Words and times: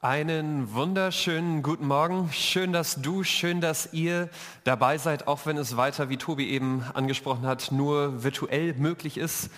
Einen 0.00 0.72
wunderschönen 0.74 1.64
guten 1.64 1.88
Morgen. 1.88 2.30
Schön, 2.32 2.72
dass 2.72 3.02
du, 3.02 3.24
schön, 3.24 3.60
dass 3.60 3.92
ihr 3.92 4.28
dabei 4.62 4.96
seid, 4.96 5.26
auch 5.26 5.44
wenn 5.44 5.56
es 5.56 5.76
weiter, 5.76 6.08
wie 6.08 6.16
Tobi 6.16 6.50
eben 6.50 6.84
angesprochen 6.94 7.44
hat, 7.44 7.72
nur 7.72 8.22
virtuell 8.22 8.74
möglich 8.74 9.18
ist. 9.18 9.50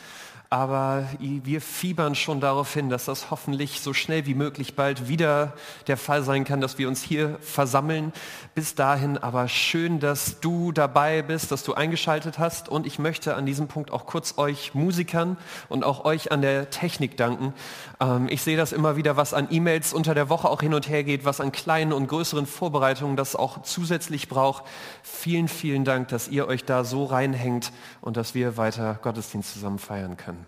Aber 0.52 1.08
wir 1.20 1.60
fiebern 1.60 2.16
schon 2.16 2.40
darauf 2.40 2.74
hin, 2.74 2.88
dass 2.88 3.04
das 3.04 3.30
hoffentlich 3.30 3.82
so 3.82 3.94
schnell 3.94 4.26
wie 4.26 4.34
möglich 4.34 4.74
bald 4.74 5.06
wieder 5.06 5.52
der 5.86 5.96
Fall 5.96 6.24
sein 6.24 6.42
kann, 6.42 6.60
dass 6.60 6.76
wir 6.76 6.88
uns 6.88 7.04
hier 7.04 7.38
versammeln. 7.40 8.12
Bis 8.56 8.74
dahin 8.74 9.16
aber 9.16 9.46
schön, 9.46 10.00
dass 10.00 10.40
du 10.40 10.72
dabei 10.72 11.22
bist, 11.22 11.52
dass 11.52 11.62
du 11.62 11.74
eingeschaltet 11.74 12.40
hast. 12.40 12.68
Und 12.68 12.84
ich 12.84 12.98
möchte 12.98 13.36
an 13.36 13.46
diesem 13.46 13.68
Punkt 13.68 13.92
auch 13.92 14.06
kurz 14.06 14.38
euch 14.38 14.74
Musikern 14.74 15.36
und 15.68 15.84
auch 15.84 16.04
euch 16.04 16.32
an 16.32 16.42
der 16.42 16.68
Technik 16.68 17.16
danken. 17.16 17.54
Ähm, 18.00 18.26
ich 18.28 18.42
sehe 18.42 18.56
das 18.56 18.72
immer 18.72 18.96
wieder, 18.96 19.16
was 19.16 19.34
an 19.34 19.46
E-Mails 19.52 19.92
unter 19.92 20.14
der 20.16 20.28
Woche 20.28 20.48
auch 20.48 20.62
hin 20.62 20.74
und 20.74 20.88
her 20.88 21.04
geht, 21.04 21.24
was 21.24 21.40
an 21.40 21.52
kleinen 21.52 21.92
und 21.92 22.08
größeren 22.08 22.46
Vorbereitungen 22.46 23.14
das 23.14 23.36
auch 23.36 23.62
zusätzlich 23.62 24.28
braucht. 24.28 24.64
Vielen, 25.04 25.46
vielen 25.46 25.84
Dank, 25.84 26.08
dass 26.08 26.26
ihr 26.26 26.48
euch 26.48 26.64
da 26.64 26.82
so 26.82 27.04
reinhängt 27.04 27.70
und 28.00 28.16
dass 28.16 28.34
wir 28.34 28.56
weiter 28.56 28.98
Gottesdienst 29.00 29.52
zusammen 29.52 29.78
feiern 29.78 30.16
können. 30.16 30.39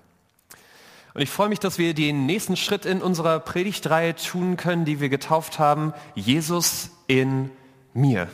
Und 1.14 1.20
ich 1.20 1.30
freue 1.30 1.50
mich, 1.50 1.60
dass 1.60 1.78
wir 1.78 1.92
den 1.92 2.24
nächsten 2.24 2.56
Schritt 2.56 2.86
in 2.86 3.02
unserer 3.02 3.38
Predigtreihe 3.40 4.16
tun 4.16 4.56
können, 4.56 4.84
die 4.84 5.00
wir 5.00 5.10
getauft 5.10 5.58
haben, 5.58 5.92
Jesus 6.14 6.90
in 7.06 7.50
mir. 7.92 8.28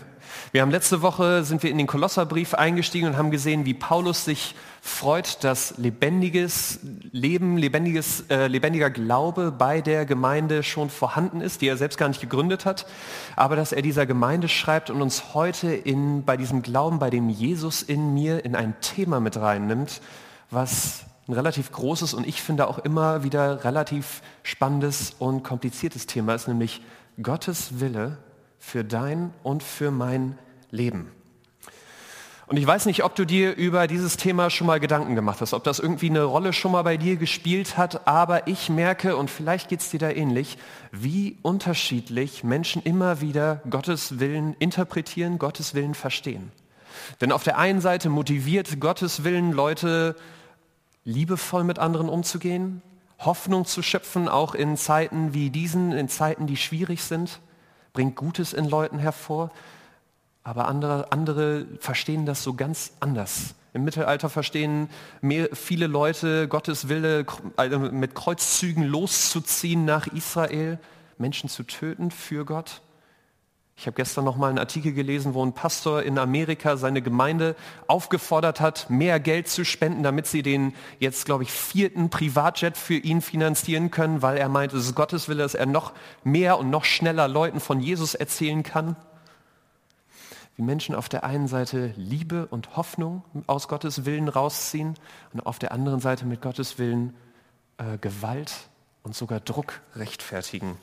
Wir 0.53 0.63
haben 0.63 0.71
letzte 0.71 1.03
Woche 1.03 1.43
sind 1.43 1.63
wir 1.63 1.71
in 1.71 1.79
den 1.79 1.87
Kolosserbrief 1.87 2.55
eingestiegen 2.55 3.09
und 3.09 3.17
haben 3.17 3.31
gesehen, 3.31 3.65
wie 3.65 3.75
Paulus 3.75 4.25
sich 4.25 4.55
freut, 4.81 5.43
dass 5.43 5.77
lebendiges 5.79 6.81
Leben, 7.13 7.57
lebendiges, 7.57 8.25
äh, 8.31 8.47
lebendiger 8.47 8.91
Glaube 8.91 9.51
bei 9.51 9.81
der 9.81 10.07
Gemeinde 10.07 10.63
schon 10.63 10.91
vorhanden 10.91 11.41
ist, 11.41 11.61
die 11.61 11.69
er 11.69 11.77
selbst 11.77 11.99
gar 11.99 12.09
nicht 12.09 12.21
gegründet 12.21 12.65
hat, 12.65 12.87
aber 13.37 13.57
dass 13.57 13.73
er 13.73 13.83
dieser 13.83 14.07
Gemeinde 14.07 14.49
schreibt 14.49 14.91
und 14.91 15.03
uns 15.03 15.35
heute 15.35 15.73
in, 15.73 16.25
bei 16.25 16.37
diesem 16.37 16.63
Glauben, 16.63 16.99
bei 16.99 17.11
dem 17.11 17.29
Jesus 17.29 17.83
in 17.83 18.15
mir, 18.15 18.45
in 18.45 18.55
ein 18.55 18.75
Thema 18.81 19.21
mit 19.21 19.37
reinnimmt, 19.37 20.01
was 20.51 21.05
ein 21.29 21.35
relativ 21.35 21.71
großes 21.71 22.15
und 22.15 22.27
ich 22.27 22.41
finde 22.41 22.67
auch 22.67 22.79
immer 22.79 23.23
wieder 23.23 23.65
relativ 23.65 24.23
spannendes 24.43 25.15
und 25.19 25.43
kompliziertes 25.43 26.07
Thema 26.07 26.35
ist, 26.35 26.49
nämlich 26.49 26.81
Gottes 27.23 27.81
Wille 27.81 28.17
für 28.59 28.83
dein 28.83 29.33
und 29.43 29.63
für 29.63 29.91
mein 29.91 30.39
Leben. 30.71 31.11
Und 32.47 32.57
ich 32.57 32.67
weiß 32.67 32.87
nicht, 32.87 33.05
ob 33.05 33.15
du 33.15 33.27
dir 33.27 33.55
über 33.57 33.87
dieses 33.87 34.17
Thema 34.17 34.49
schon 34.49 34.67
mal 34.67 34.81
Gedanken 34.81 35.15
gemacht 35.15 35.43
hast, 35.43 35.53
ob 35.53 35.65
das 35.65 35.79
irgendwie 35.79 36.09
eine 36.09 36.23
Rolle 36.23 36.55
schon 36.55 36.73
mal 36.73 36.81
bei 36.81 36.97
dir 36.97 37.17
gespielt 37.17 37.77
hat, 37.77 38.09
aber 38.09 38.47
ich 38.47 38.71
merke, 38.71 39.17
und 39.17 39.31
vielleicht 39.31 39.69
geht 39.69 39.81
es 39.81 39.91
dir 39.91 40.01
da 40.01 40.09
ähnlich, 40.09 40.57
wie 40.91 41.37
unterschiedlich 41.43 42.45
Menschen 42.45 42.83
immer 42.83 43.21
wieder 43.21 43.61
Gottes 43.69 44.19
Willen 44.19 44.57
interpretieren, 44.59 45.39
Gottes 45.39 45.75
Willen 45.75 45.93
verstehen. 45.93 46.51
Denn 47.21 47.33
auf 47.33 47.45
der 47.45 47.59
einen 47.59 47.83
Seite 47.83 48.09
motiviert 48.09 48.81
Gottes 48.81 49.25
Willen 49.25 49.53
Leute 49.53 50.17
liebevoll 51.09 51.65
mit 51.65 51.79
anderen 51.79 52.11
umzugehen, 52.11 52.83
Hoffnung 53.19 53.65
zu 53.65 53.83
schöpfen, 53.83 54.29
auch 54.29 54.55
in 54.55 54.77
Zeiten 54.77 55.33
wie 55.33 55.49
diesen, 55.49 55.93
in 55.93 56.09
Zeiten, 56.09 56.47
die 56.47 56.59
schwierig 56.59 57.03
sind, 57.03 57.41
bringt 57.95 58.15
Gutes 58.15 58.53
in 58.53 58.69
Leuten 58.69 58.99
hervor. 58.99 59.51
Aber 60.45 60.69
andere, 60.69 61.11
andere 61.11 61.67
verstehen 61.81 62.27
das 62.27 62.43
so 62.43 62.53
ganz 62.53 62.93
anders. 63.01 63.55
Im 63.73 63.85
Mittelalter 63.85 64.29
verstehen 64.29 64.91
mehr, 65.23 65.49
viele 65.55 65.87
Leute 65.87 66.47
Gottes 66.47 66.89
Wille, 66.89 67.25
also 67.57 67.79
mit 67.79 68.15
Kreuzzügen 68.15 68.85
loszuziehen 68.85 69.87
nach 69.87 70.07
Israel, 70.09 70.79
Menschen 71.17 71.49
zu 71.49 71.63
töten 71.63 72.11
für 72.11 72.45
Gott. 72.45 72.83
Ich 73.81 73.87
habe 73.87 73.95
gestern 73.95 74.25
noch 74.25 74.37
mal 74.37 74.49
einen 74.49 74.59
Artikel 74.59 74.93
gelesen, 74.93 75.35
wo 75.35 75.47
ein 75.47 75.53
Pastor 75.53 76.03
in 76.03 76.19
Amerika 76.19 76.77
seine 76.77 77.01
Gemeinde 77.01 77.55
aufgefordert 77.87 78.61
hat, 78.61 78.91
mehr 78.91 79.21
Geld 79.21 79.47
zu 79.47 79.65
spenden, 79.65 80.03
damit 80.03 80.27
sie 80.27 80.43
den 80.43 80.75
jetzt, 80.99 81.27
glaube 81.27 81.45
ich, 81.45 81.53
vierten 81.53 82.11
Privatjet 82.11 82.77
für 82.77 82.97
ihn 82.97 83.23
finanzieren 83.23 83.93
können, 83.93 84.21
weil 84.21 84.37
er 84.37 84.49
meint, 84.49 84.73
es 84.73 84.87
ist 84.87 84.97
Gottes 84.97 85.29
Wille, 85.29 85.45
dass 85.45 85.55
er 85.55 85.67
noch 85.67 85.93
mehr 86.25 86.59
und 86.59 86.71
noch 86.71 86.85
schneller 86.85 87.29
Leuten 87.29 87.61
von 87.61 87.79
Jesus 87.79 88.17
erzählen 88.17 88.65
kann. 88.65 88.97
Wie 90.57 90.63
Menschen 90.63 90.97
auf 90.97 91.09
der 91.09 91.23
einen 91.23 91.47
Seite 91.47 91.93
Liebe 91.95 92.47
und 92.47 92.77
Hoffnung 92.77 93.23
aus 93.47 93.69
Gottes 93.69 94.05
Willen 94.05 94.27
rausziehen 94.27 94.95
und 95.33 95.47
auf 95.47 95.61
der 95.61 95.71
anderen 95.71 96.01
Seite 96.01 96.27
mit 96.27 96.43
Gottes 96.43 96.79
Willen 96.79 97.15
äh, 97.77 97.97
Gewalt 97.99 98.53
und 99.05 99.15
sogar 99.15 99.39
Druck 99.39 99.83
rechtfertigen 99.95 100.79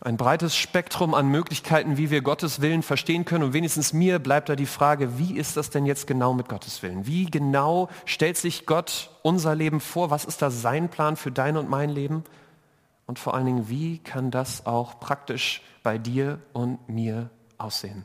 ein 0.00 0.16
breites 0.16 0.56
Spektrum 0.56 1.14
an 1.14 1.28
Möglichkeiten, 1.28 1.96
wie 1.96 2.10
wir 2.10 2.20
Gottes 2.22 2.60
Willen 2.60 2.82
verstehen 2.82 3.24
können. 3.24 3.44
Und 3.44 3.52
wenigstens 3.52 3.92
mir 3.92 4.18
bleibt 4.18 4.48
da 4.48 4.56
die 4.56 4.66
Frage, 4.66 5.18
wie 5.18 5.36
ist 5.36 5.56
das 5.56 5.70
denn 5.70 5.86
jetzt 5.86 6.06
genau 6.06 6.34
mit 6.34 6.48
Gottes 6.48 6.82
Willen? 6.82 7.06
Wie 7.06 7.26
genau 7.26 7.88
stellt 8.04 8.36
sich 8.36 8.66
Gott 8.66 9.10
unser 9.22 9.54
Leben 9.54 9.80
vor? 9.80 10.10
Was 10.10 10.24
ist 10.24 10.42
da 10.42 10.50
sein 10.50 10.88
Plan 10.88 11.16
für 11.16 11.32
dein 11.32 11.56
und 11.56 11.70
mein 11.70 11.90
Leben? 11.90 12.24
Und 13.06 13.18
vor 13.18 13.34
allen 13.34 13.46
Dingen, 13.46 13.68
wie 13.68 13.98
kann 13.98 14.30
das 14.30 14.66
auch 14.66 15.00
praktisch 15.00 15.62
bei 15.82 15.96
dir 15.96 16.40
und 16.52 16.88
mir 16.88 17.30
aussehen? 17.56 18.04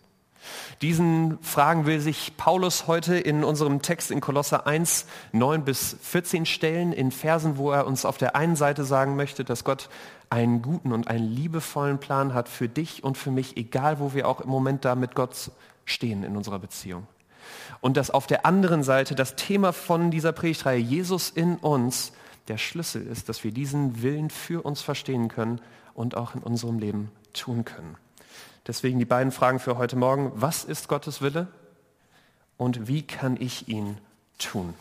Diesen 0.81 1.37
Fragen 1.41 1.85
will 1.85 1.99
sich 1.99 2.35
Paulus 2.37 2.87
heute 2.87 3.15
in 3.15 3.43
unserem 3.43 3.81
Text 3.81 4.11
in 4.11 4.21
Kolosser 4.21 4.65
1, 4.65 5.05
9 5.31 5.63
bis 5.63 5.95
14 6.01 6.45
stellen, 6.45 6.93
in 6.93 7.11
Versen, 7.11 7.57
wo 7.57 7.71
er 7.71 7.85
uns 7.85 8.05
auf 8.05 8.17
der 8.17 8.35
einen 8.35 8.55
Seite 8.55 8.83
sagen 8.83 9.15
möchte, 9.15 9.43
dass 9.43 9.63
Gott 9.63 9.89
einen 10.29 10.61
guten 10.61 10.91
und 10.93 11.07
einen 11.07 11.27
liebevollen 11.27 11.99
Plan 11.99 12.33
hat 12.33 12.49
für 12.49 12.69
dich 12.69 13.03
und 13.03 13.17
für 13.17 13.31
mich, 13.31 13.57
egal 13.57 13.99
wo 13.99 14.13
wir 14.13 14.27
auch 14.27 14.41
im 14.41 14.49
Moment 14.49 14.85
da 14.85 14.95
mit 14.95 15.13
Gott 15.13 15.51
stehen 15.85 16.23
in 16.23 16.35
unserer 16.37 16.59
Beziehung. 16.59 17.05
Und 17.81 17.97
dass 17.97 18.11
auf 18.11 18.27
der 18.27 18.45
anderen 18.45 18.83
Seite 18.83 19.15
das 19.15 19.35
Thema 19.35 19.73
von 19.73 20.11
dieser 20.11 20.31
Predigtreihe 20.31 20.79
Jesus 20.79 21.29
in 21.29 21.57
uns 21.57 22.13
der 22.47 22.57
Schlüssel 22.57 23.05
ist, 23.05 23.29
dass 23.29 23.43
wir 23.43 23.51
diesen 23.51 24.01
Willen 24.01 24.29
für 24.29 24.63
uns 24.63 24.81
verstehen 24.81 25.27
können 25.27 25.61
und 25.93 26.15
auch 26.15 26.35
in 26.35 26.41
unserem 26.41 26.79
Leben 26.79 27.11
tun 27.33 27.65
können. 27.65 27.97
Deswegen 28.67 28.99
die 28.99 29.05
beiden 29.05 29.31
Fragen 29.31 29.59
für 29.59 29.77
heute 29.77 29.95
Morgen. 29.95 30.31
Was 30.35 30.63
ist 30.63 30.87
Gottes 30.87 31.21
Wille? 31.21 31.47
Und 32.57 32.87
wie 32.87 33.01
kann 33.01 33.37
ich 33.39 33.67
ihn 33.67 33.97
tun? 34.37 34.75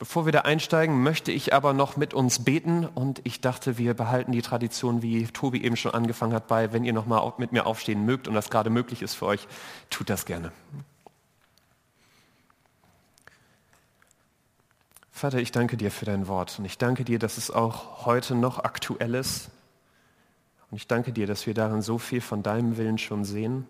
Bevor 0.00 0.24
wir 0.24 0.32
da 0.32 0.40
einsteigen, 0.40 1.02
möchte 1.02 1.30
ich 1.30 1.52
aber 1.52 1.74
noch 1.74 1.98
mit 1.98 2.14
uns 2.14 2.42
beten 2.42 2.86
und 2.86 3.20
ich 3.24 3.42
dachte, 3.42 3.76
wir 3.76 3.92
behalten 3.92 4.32
die 4.32 4.40
Tradition, 4.40 5.02
wie 5.02 5.26
Tobi 5.26 5.62
eben 5.62 5.76
schon 5.76 5.92
angefangen 5.92 6.32
hat, 6.32 6.48
bei, 6.48 6.72
wenn 6.72 6.84
ihr 6.84 6.94
noch 6.94 7.04
mal 7.04 7.34
mit 7.36 7.52
mir 7.52 7.66
aufstehen 7.66 8.06
mögt 8.06 8.26
und 8.26 8.32
das 8.32 8.48
gerade 8.48 8.70
möglich 8.70 9.02
ist 9.02 9.14
für 9.14 9.26
euch, 9.26 9.46
tut 9.90 10.08
das 10.08 10.24
gerne. 10.24 10.52
Vater, 15.12 15.38
ich 15.38 15.52
danke 15.52 15.76
dir 15.76 15.90
für 15.90 16.06
dein 16.06 16.28
Wort 16.28 16.58
und 16.58 16.64
ich 16.64 16.78
danke 16.78 17.04
dir, 17.04 17.18
dass 17.18 17.36
es 17.36 17.50
auch 17.50 18.06
heute 18.06 18.34
noch 18.34 18.58
aktuell 18.58 19.14
ist. 19.14 19.50
Und 20.70 20.76
ich 20.76 20.86
danke 20.86 21.12
dir, 21.12 21.26
dass 21.26 21.46
wir 21.46 21.54
darin 21.54 21.82
so 21.82 21.98
viel 21.98 22.20
von 22.20 22.42
deinem 22.42 22.76
Willen 22.76 22.98
schon 22.98 23.24
sehen 23.24 23.66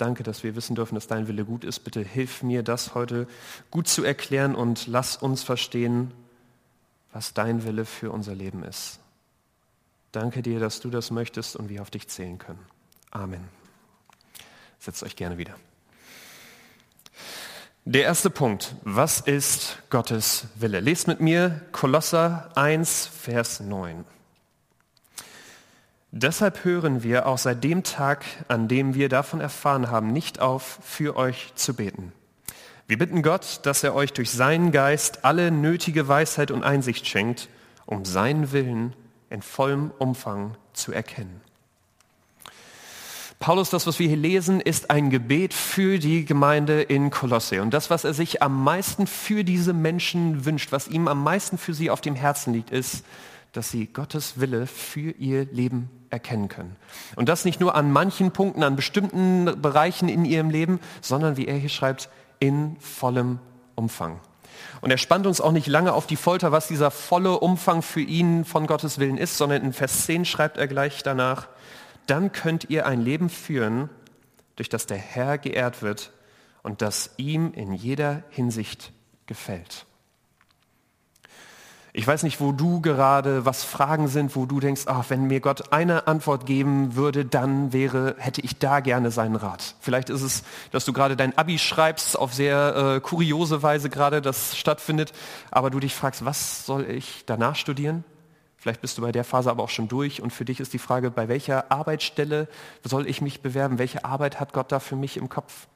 Danke, 0.00 0.22
dass 0.22 0.42
wir 0.42 0.56
wissen 0.56 0.76
dürfen, 0.76 0.94
dass 0.94 1.08
dein 1.08 1.28
Wille 1.28 1.44
gut 1.44 1.62
ist. 1.62 1.80
Bitte 1.80 2.00
hilf 2.00 2.42
mir, 2.42 2.62
das 2.62 2.94
heute 2.94 3.26
gut 3.70 3.86
zu 3.86 4.02
erklären 4.02 4.54
und 4.54 4.86
lass 4.86 5.18
uns 5.18 5.42
verstehen, 5.42 6.10
was 7.12 7.34
dein 7.34 7.64
Wille 7.64 7.84
für 7.84 8.10
unser 8.10 8.34
Leben 8.34 8.64
ist. 8.64 8.98
Danke 10.10 10.40
dir, 10.40 10.58
dass 10.58 10.80
du 10.80 10.88
das 10.88 11.10
möchtest 11.10 11.54
und 11.54 11.68
wir 11.68 11.82
auf 11.82 11.90
dich 11.90 12.08
zählen 12.08 12.38
können. 12.38 12.64
Amen. 13.10 13.46
Setzt 14.78 15.02
euch 15.02 15.16
gerne 15.16 15.36
wieder. 15.36 15.54
Der 17.84 18.04
erste 18.04 18.30
Punkt. 18.30 18.74
Was 18.84 19.20
ist 19.20 19.82
Gottes 19.90 20.46
Wille? 20.54 20.80
Lest 20.80 21.08
mit 21.08 21.20
mir 21.20 21.60
Kolosser 21.72 22.50
1, 22.54 23.06
Vers 23.06 23.60
9. 23.60 24.06
Deshalb 26.12 26.64
hören 26.64 27.04
wir 27.04 27.26
auch 27.26 27.38
seit 27.38 27.62
dem 27.62 27.84
Tag, 27.84 28.24
an 28.48 28.66
dem 28.66 28.94
wir 28.94 29.08
davon 29.08 29.40
erfahren 29.40 29.90
haben, 29.90 30.12
nicht 30.12 30.40
auf, 30.40 30.80
für 30.82 31.16
euch 31.16 31.52
zu 31.54 31.74
beten. 31.74 32.12
Wir 32.88 32.98
bitten 32.98 33.22
Gott, 33.22 33.60
dass 33.62 33.84
er 33.84 33.94
euch 33.94 34.12
durch 34.12 34.30
seinen 34.30 34.72
Geist 34.72 35.24
alle 35.24 35.52
nötige 35.52 36.08
Weisheit 36.08 36.50
und 36.50 36.64
Einsicht 36.64 37.06
schenkt, 37.06 37.48
um 37.86 38.04
seinen 38.04 38.50
Willen 38.50 38.94
in 39.30 39.42
vollem 39.42 39.92
Umfang 39.98 40.56
zu 40.72 40.92
erkennen. 40.92 41.40
Paulus, 43.38 43.70
das, 43.70 43.86
was 43.86 44.00
wir 44.00 44.08
hier 44.08 44.16
lesen, 44.16 44.60
ist 44.60 44.90
ein 44.90 45.08
Gebet 45.08 45.54
für 45.54 45.98
die 45.98 46.24
Gemeinde 46.24 46.82
in 46.82 47.10
Kolosse. 47.10 47.62
Und 47.62 47.72
das, 47.72 47.88
was 47.88 48.04
er 48.04 48.12
sich 48.12 48.42
am 48.42 48.64
meisten 48.64 49.06
für 49.06 49.44
diese 49.44 49.72
Menschen 49.72 50.44
wünscht, 50.44 50.72
was 50.72 50.88
ihm 50.88 51.06
am 51.08 51.22
meisten 51.22 51.56
für 51.56 51.72
sie 51.72 51.88
auf 51.88 52.00
dem 52.00 52.16
Herzen 52.16 52.52
liegt, 52.52 52.70
ist, 52.70 53.04
dass 53.52 53.70
sie 53.70 53.86
Gottes 53.86 54.40
Wille 54.40 54.66
für 54.66 55.10
ihr 55.12 55.46
Leben 55.46 55.90
erkennen 56.10 56.48
können. 56.48 56.76
Und 57.16 57.28
das 57.28 57.44
nicht 57.44 57.60
nur 57.60 57.74
an 57.74 57.92
manchen 57.92 58.32
Punkten, 58.32 58.62
an 58.62 58.76
bestimmten 58.76 59.60
Bereichen 59.60 60.08
in 60.08 60.24
ihrem 60.24 60.50
Leben, 60.50 60.80
sondern 61.00 61.36
wie 61.36 61.46
er 61.46 61.56
hier 61.56 61.68
schreibt, 61.68 62.08
in 62.38 62.76
vollem 62.80 63.38
Umfang. 63.74 64.20
Und 64.80 64.90
er 64.90 64.98
spannt 64.98 65.26
uns 65.26 65.40
auch 65.40 65.52
nicht 65.52 65.66
lange 65.66 65.92
auf 65.92 66.06
die 66.06 66.16
Folter, 66.16 66.52
was 66.52 66.68
dieser 66.68 66.90
volle 66.90 67.38
Umfang 67.38 67.82
für 67.82 68.00
ihn 68.00 68.44
von 68.44 68.66
Gottes 68.66 68.98
Willen 68.98 69.18
ist, 69.18 69.36
sondern 69.36 69.62
in 69.62 69.72
Vers 69.72 70.06
10 70.06 70.24
schreibt 70.24 70.56
er 70.56 70.68
gleich 70.68 71.02
danach, 71.02 71.48
dann 72.06 72.32
könnt 72.32 72.70
ihr 72.70 72.86
ein 72.86 73.00
Leben 73.00 73.30
führen, 73.30 73.88
durch 74.56 74.68
das 74.68 74.86
der 74.86 74.98
Herr 74.98 75.38
geehrt 75.38 75.82
wird 75.82 76.12
und 76.62 76.82
das 76.82 77.10
ihm 77.16 77.52
in 77.52 77.72
jeder 77.72 78.22
Hinsicht 78.30 78.92
gefällt. 79.26 79.86
Ich 81.92 82.06
weiß 82.06 82.22
nicht, 82.22 82.40
wo 82.40 82.52
du 82.52 82.80
gerade, 82.80 83.44
was 83.44 83.64
Fragen 83.64 84.06
sind, 84.06 84.36
wo 84.36 84.46
du 84.46 84.60
denkst, 84.60 84.82
ach, 84.86 85.06
wenn 85.08 85.24
mir 85.24 85.40
Gott 85.40 85.72
eine 85.72 86.06
Antwort 86.06 86.46
geben 86.46 86.94
würde, 86.94 87.24
dann 87.24 87.72
wäre, 87.72 88.14
hätte 88.18 88.40
ich 88.42 88.58
da 88.58 88.78
gerne 88.78 89.10
seinen 89.10 89.34
Rat. 89.34 89.74
Vielleicht 89.80 90.08
ist 90.08 90.22
es, 90.22 90.44
dass 90.70 90.84
du 90.84 90.92
gerade 90.92 91.16
dein 91.16 91.36
Abi 91.36 91.58
schreibst, 91.58 92.16
auf 92.16 92.32
sehr 92.32 92.76
äh, 92.76 93.00
kuriose 93.00 93.64
Weise 93.64 93.90
gerade 93.90 94.22
das 94.22 94.56
stattfindet, 94.56 95.12
aber 95.50 95.70
du 95.70 95.80
dich 95.80 95.94
fragst, 95.94 96.24
was 96.24 96.64
soll 96.64 96.88
ich 96.88 97.24
danach 97.26 97.56
studieren? 97.56 98.04
Vielleicht 98.56 98.82
bist 98.82 98.98
du 98.98 99.02
bei 99.02 99.10
der 99.10 99.24
Phase 99.24 99.50
aber 99.50 99.64
auch 99.64 99.70
schon 99.70 99.88
durch 99.88 100.22
und 100.22 100.32
für 100.32 100.44
dich 100.44 100.60
ist 100.60 100.72
die 100.72 100.78
Frage, 100.78 101.10
bei 101.10 101.26
welcher 101.26 101.72
Arbeitsstelle 101.72 102.46
soll 102.84 103.08
ich 103.08 103.20
mich 103.20 103.40
bewerben? 103.40 103.78
Welche 103.78 104.04
Arbeit 104.04 104.38
hat 104.38 104.52
Gott 104.52 104.70
da 104.70 104.78
für 104.78 104.96
mich 104.96 105.16
im 105.16 105.28
Kopf? 105.28 105.66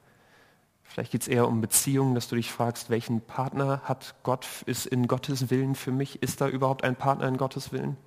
Vielleicht 0.85 1.11
geht 1.11 1.23
es 1.23 1.27
eher 1.27 1.47
um 1.47 1.61
Beziehungen, 1.61 2.15
dass 2.15 2.27
du 2.27 2.35
dich 2.35 2.51
fragst, 2.51 2.89
welchen 2.89 3.21
Partner 3.21 3.81
hat 3.83 4.15
Gott, 4.23 4.47
ist 4.65 4.85
in 4.85 5.07
Gottes 5.07 5.49
Willen 5.49 5.75
für 5.75 5.91
mich? 5.91 6.21
Ist 6.23 6.39
da 6.39 6.47
überhaupt 6.47 6.83
ein 6.83 6.95
Partner 6.95 7.27
in 7.27 7.37
Gottes 7.37 7.71
Willen? 7.71 7.97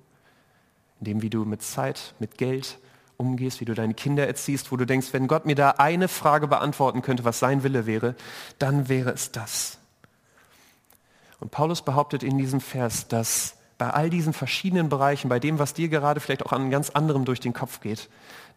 In 0.99 1.05
dem, 1.05 1.21
wie 1.21 1.29
du 1.29 1.45
mit 1.45 1.61
Zeit, 1.61 2.15
mit 2.19 2.37
Geld 2.37 2.79
umgehst, 3.17 3.59
wie 3.59 3.65
du 3.65 3.73
deine 3.73 3.93
Kinder 3.93 4.25
erziehst, 4.25 4.71
wo 4.71 4.77
du 4.77 4.85
denkst, 4.85 5.09
wenn 5.11 5.27
Gott 5.27 5.45
mir 5.45 5.55
da 5.55 5.71
eine 5.71 6.07
Frage 6.07 6.47
beantworten 6.47 7.01
könnte, 7.01 7.25
was 7.25 7.39
sein 7.39 7.63
Wille 7.63 7.85
wäre, 7.85 8.15
dann 8.59 8.87
wäre 8.87 9.11
es 9.11 9.31
das. 9.31 9.77
Und 11.39 11.51
Paulus 11.51 11.81
behauptet 11.81 12.23
in 12.23 12.37
diesem 12.37 12.61
Vers, 12.61 13.07
dass 13.07 13.57
bei 13.77 13.89
all 13.89 14.09
diesen 14.09 14.33
verschiedenen 14.33 14.89
Bereichen, 14.89 15.29
bei 15.29 15.39
dem, 15.39 15.59
was 15.59 15.73
dir 15.73 15.89
gerade 15.89 16.19
vielleicht 16.19 16.45
auch 16.45 16.51
an 16.51 16.69
ganz 16.69 16.89
anderem 16.89 17.25
durch 17.25 17.39
den 17.39 17.53
Kopf 17.53 17.79
geht, 17.81 18.09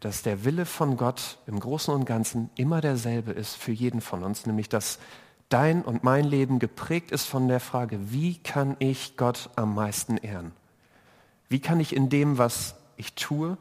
dass 0.03 0.23
der 0.23 0.45
Wille 0.45 0.67
von 0.67 0.97
Gott 0.97 1.39
im 1.47 1.61
Großen 1.61 1.95
und 1.95 2.05
Ganzen 2.05 2.51
immer 2.57 2.81
derselbe 2.81 3.31
ist 3.31 3.57
für 3.57 3.71
jeden 3.71 4.01
von 4.01 4.25
uns, 4.25 4.47
nämlich 4.47 4.69
dass 4.69 4.99
dein 5.49 5.83
und 5.83 6.03
mein 6.03 6.25
Leben 6.25 6.59
geprägt 6.59 7.13
ist 7.13 7.27
von 7.27 7.47
der 7.47 7.61
Frage, 7.61 8.11
wie 8.11 8.39
kann 8.39 8.75
ich 8.81 9.17
Gott 9.17 9.51
am 9.55 9.77
meisten 9.77 10.17
ehren? 10.17 10.51
Wie 11.49 11.61
kann 11.61 11.79
ich 11.79 11.95
in 11.95 12.09
dem, 12.09 12.37
was 12.37 12.75
ich 12.97 13.15
tue, 13.15 13.57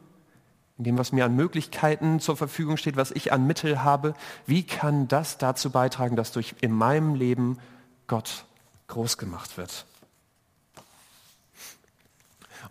in 0.80 0.86
dem, 0.86 0.98
was 0.98 1.12
mir 1.12 1.26
an 1.26 1.36
Möglichkeiten 1.36 2.20
zur 2.20 2.36
Verfügung 2.36 2.78
steht, 2.78 2.96
was 2.96 3.12
ich 3.12 3.32
an 3.32 3.46
Mittel 3.46 3.84
habe, 3.84 4.16
wie 4.48 4.64
kann 4.64 5.08
das 5.08 5.38
dazu 5.38 5.70
beitragen, 5.70 6.16
dass 6.16 6.32
durch 6.32 6.56
in 6.62 6.72
meinem 6.72 7.14
Leben 7.14 7.60
Gott 8.08 8.46
groß 8.88 9.20
gemacht 9.20 9.58
wird? 9.58 9.86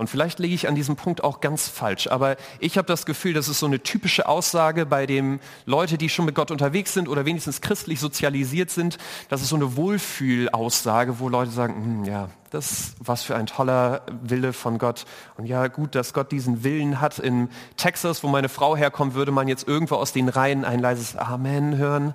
Und 0.01 0.09
vielleicht 0.09 0.39
liege 0.39 0.55
ich 0.55 0.67
an 0.67 0.75
diesem 0.75 0.97
Punkt 0.97 1.23
auch 1.23 1.43
ganz 1.43 1.69
falsch, 1.69 2.07
aber 2.07 2.37
ich 2.59 2.79
habe 2.79 2.87
das 2.87 3.05
Gefühl, 3.05 3.35
das 3.35 3.49
ist 3.49 3.59
so 3.59 3.67
eine 3.67 3.83
typische 3.83 4.27
Aussage 4.27 4.87
bei 4.87 5.05
dem 5.05 5.41
Leute, 5.67 5.99
die 5.99 6.09
schon 6.09 6.25
mit 6.25 6.35
Gott 6.35 6.51
unterwegs 6.51 6.95
sind 6.95 7.07
oder 7.07 7.27
wenigstens 7.27 7.61
christlich 7.61 8.01
sozialisiert 8.01 8.71
sind. 8.71 8.97
Das 9.29 9.43
ist 9.43 9.51
so 9.51 9.57
eine 9.57 9.77
Wohlfühlaussage, 9.77 11.19
wo 11.19 11.29
Leute 11.29 11.51
sagen, 11.51 11.75
hm, 11.75 12.05
ja, 12.05 12.31
das 12.49 12.95
was 12.99 13.23
für 13.23 13.37
ein 13.37 13.45
toller 13.45 14.01
Wille 14.23 14.55
von 14.55 14.79
Gott. 14.79 15.05
Und 15.37 15.45
ja, 15.45 15.67
gut, 15.69 15.95
dass 15.95 16.15
Gott 16.15 16.33
diesen 16.33 16.65
Willen 16.65 17.03
hat. 17.03 17.19
In 17.19 17.51
Texas, 17.77 18.25
wo 18.25 18.29
meine 18.29 18.49
Frau 18.49 18.75
herkommt, 18.75 19.13
würde 19.13 19.33
man 19.33 19.49
jetzt 19.49 19.69
irgendwo 19.69 19.97
aus 19.97 20.15
den 20.15 20.31
Reihen 20.31 20.65
ein 20.65 20.81
leises 20.81 21.15
Amen 21.15 21.77
hören. 21.77 22.15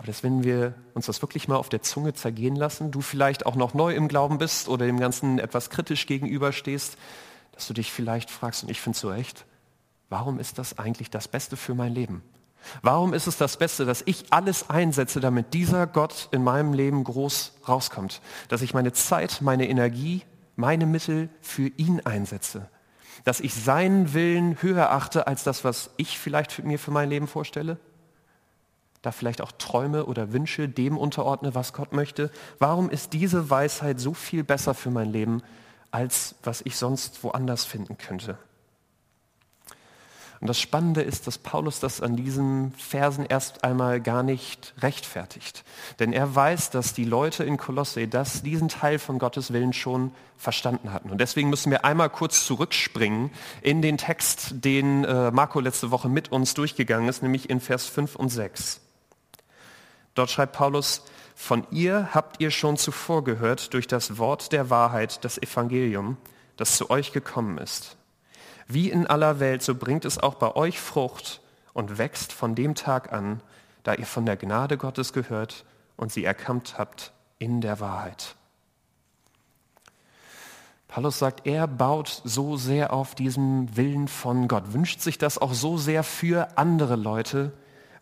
Aber 0.00 0.06
dass 0.06 0.22
wenn 0.22 0.44
wir 0.44 0.72
uns 0.94 1.04
das 1.04 1.20
wirklich 1.20 1.46
mal 1.46 1.56
auf 1.56 1.68
der 1.68 1.82
Zunge 1.82 2.14
zergehen 2.14 2.56
lassen, 2.56 2.90
du 2.90 3.02
vielleicht 3.02 3.44
auch 3.44 3.54
noch 3.54 3.74
neu 3.74 3.94
im 3.94 4.08
Glauben 4.08 4.38
bist 4.38 4.70
oder 4.70 4.86
dem 4.86 4.98
Ganzen 4.98 5.38
etwas 5.38 5.68
kritisch 5.68 6.06
gegenüberstehst, 6.06 6.96
dass 7.52 7.66
du 7.66 7.74
dich 7.74 7.92
vielleicht 7.92 8.30
fragst, 8.30 8.62
und 8.62 8.70
ich 8.70 8.80
finde 8.80 8.96
es 8.96 9.00
so 9.02 9.12
echt, 9.12 9.44
warum 10.08 10.38
ist 10.38 10.56
das 10.56 10.78
eigentlich 10.78 11.10
das 11.10 11.28
Beste 11.28 11.58
für 11.58 11.74
mein 11.74 11.92
Leben? 11.92 12.22
Warum 12.80 13.12
ist 13.12 13.26
es 13.26 13.36
das 13.36 13.58
Beste, 13.58 13.84
dass 13.84 14.02
ich 14.06 14.32
alles 14.32 14.70
einsetze, 14.70 15.20
damit 15.20 15.52
dieser 15.52 15.86
Gott 15.86 16.30
in 16.30 16.42
meinem 16.42 16.72
Leben 16.72 17.04
groß 17.04 17.52
rauskommt? 17.68 18.22
Dass 18.48 18.62
ich 18.62 18.72
meine 18.72 18.94
Zeit, 18.94 19.42
meine 19.42 19.68
Energie, 19.68 20.22
meine 20.56 20.86
Mittel 20.86 21.28
für 21.42 21.68
ihn 21.76 22.00
einsetze? 22.06 22.70
Dass 23.24 23.40
ich 23.40 23.52
seinen 23.52 24.14
Willen 24.14 24.62
höher 24.62 24.92
achte 24.92 25.26
als 25.26 25.44
das, 25.44 25.62
was 25.62 25.90
ich 25.98 26.18
vielleicht 26.18 26.64
mir 26.64 26.78
für 26.78 26.90
mein 26.90 27.10
Leben 27.10 27.26
vorstelle? 27.26 27.76
Da 29.02 29.12
vielleicht 29.12 29.40
auch 29.40 29.52
Träume 29.52 30.06
oder 30.06 30.32
Wünsche 30.32 30.68
dem 30.68 30.96
unterordne, 30.96 31.54
was 31.54 31.72
Gott 31.72 31.92
möchte? 31.92 32.30
Warum 32.58 32.90
ist 32.90 33.12
diese 33.12 33.50
Weisheit 33.50 33.98
so 34.00 34.14
viel 34.14 34.44
besser 34.44 34.74
für 34.74 34.90
mein 34.90 35.10
Leben, 35.10 35.42
als 35.90 36.34
was 36.42 36.60
ich 36.62 36.76
sonst 36.76 37.24
woanders 37.24 37.64
finden 37.64 37.98
könnte? 37.98 38.38
Und 40.40 40.46
das 40.46 40.58
Spannende 40.58 41.02
ist, 41.02 41.26
dass 41.26 41.36
Paulus 41.36 41.80
das 41.80 42.00
an 42.00 42.16
diesen 42.16 42.72
Versen 42.72 43.26
erst 43.26 43.62
einmal 43.62 44.00
gar 44.00 44.22
nicht 44.22 44.72
rechtfertigt. 44.80 45.64
Denn 45.98 46.14
er 46.14 46.34
weiß, 46.34 46.70
dass 46.70 46.94
die 46.94 47.04
Leute 47.04 47.44
in 47.44 47.58
Kolosse 47.58 48.08
das, 48.08 48.42
diesen 48.42 48.68
Teil 48.68 48.98
von 48.98 49.18
Gottes 49.18 49.52
Willen 49.52 49.74
schon 49.74 50.12
verstanden 50.38 50.94
hatten. 50.94 51.10
Und 51.10 51.20
deswegen 51.20 51.50
müssen 51.50 51.70
wir 51.70 51.84
einmal 51.84 52.08
kurz 52.08 52.46
zurückspringen 52.46 53.30
in 53.60 53.82
den 53.82 53.98
Text, 53.98 54.64
den 54.64 55.04
äh, 55.04 55.30
Marco 55.30 55.60
letzte 55.60 55.90
Woche 55.90 56.08
mit 56.08 56.32
uns 56.32 56.54
durchgegangen 56.54 57.10
ist, 57.10 57.22
nämlich 57.22 57.50
in 57.50 57.60
Vers 57.60 57.84
5 57.84 58.16
und 58.16 58.30
6. 58.30 58.80
Dort 60.14 60.30
schreibt 60.30 60.54
Paulus, 60.54 61.02
von 61.34 61.66
ihr 61.70 62.10
habt 62.12 62.40
ihr 62.40 62.50
schon 62.50 62.76
zuvor 62.76 63.24
gehört 63.24 63.72
durch 63.72 63.86
das 63.86 64.18
Wort 64.18 64.52
der 64.52 64.68
Wahrheit, 64.68 65.24
das 65.24 65.38
Evangelium, 65.38 66.16
das 66.56 66.76
zu 66.76 66.90
euch 66.90 67.12
gekommen 67.12 67.58
ist. 67.58 67.96
Wie 68.66 68.90
in 68.90 69.06
aller 69.06 69.40
Welt, 69.40 69.62
so 69.62 69.74
bringt 69.74 70.04
es 70.04 70.18
auch 70.18 70.34
bei 70.34 70.54
euch 70.54 70.78
Frucht 70.78 71.40
und 71.72 71.98
wächst 71.98 72.32
von 72.32 72.54
dem 72.54 72.74
Tag 72.74 73.12
an, 73.12 73.40
da 73.82 73.94
ihr 73.94 74.06
von 74.06 74.26
der 74.26 74.36
Gnade 74.36 74.76
Gottes 74.76 75.12
gehört 75.12 75.64
und 75.96 76.12
sie 76.12 76.24
erkannt 76.24 76.74
habt 76.76 77.12
in 77.38 77.60
der 77.60 77.80
Wahrheit. 77.80 78.36
Paulus 80.88 81.18
sagt, 81.18 81.46
er 81.46 81.66
baut 81.68 82.20
so 82.24 82.56
sehr 82.56 82.92
auf 82.92 83.14
diesem 83.14 83.76
Willen 83.76 84.08
von 84.08 84.48
Gott, 84.48 84.72
wünscht 84.72 85.00
sich 85.00 85.18
das 85.18 85.38
auch 85.38 85.54
so 85.54 85.78
sehr 85.78 86.02
für 86.02 86.58
andere 86.58 86.96
Leute, 86.96 87.52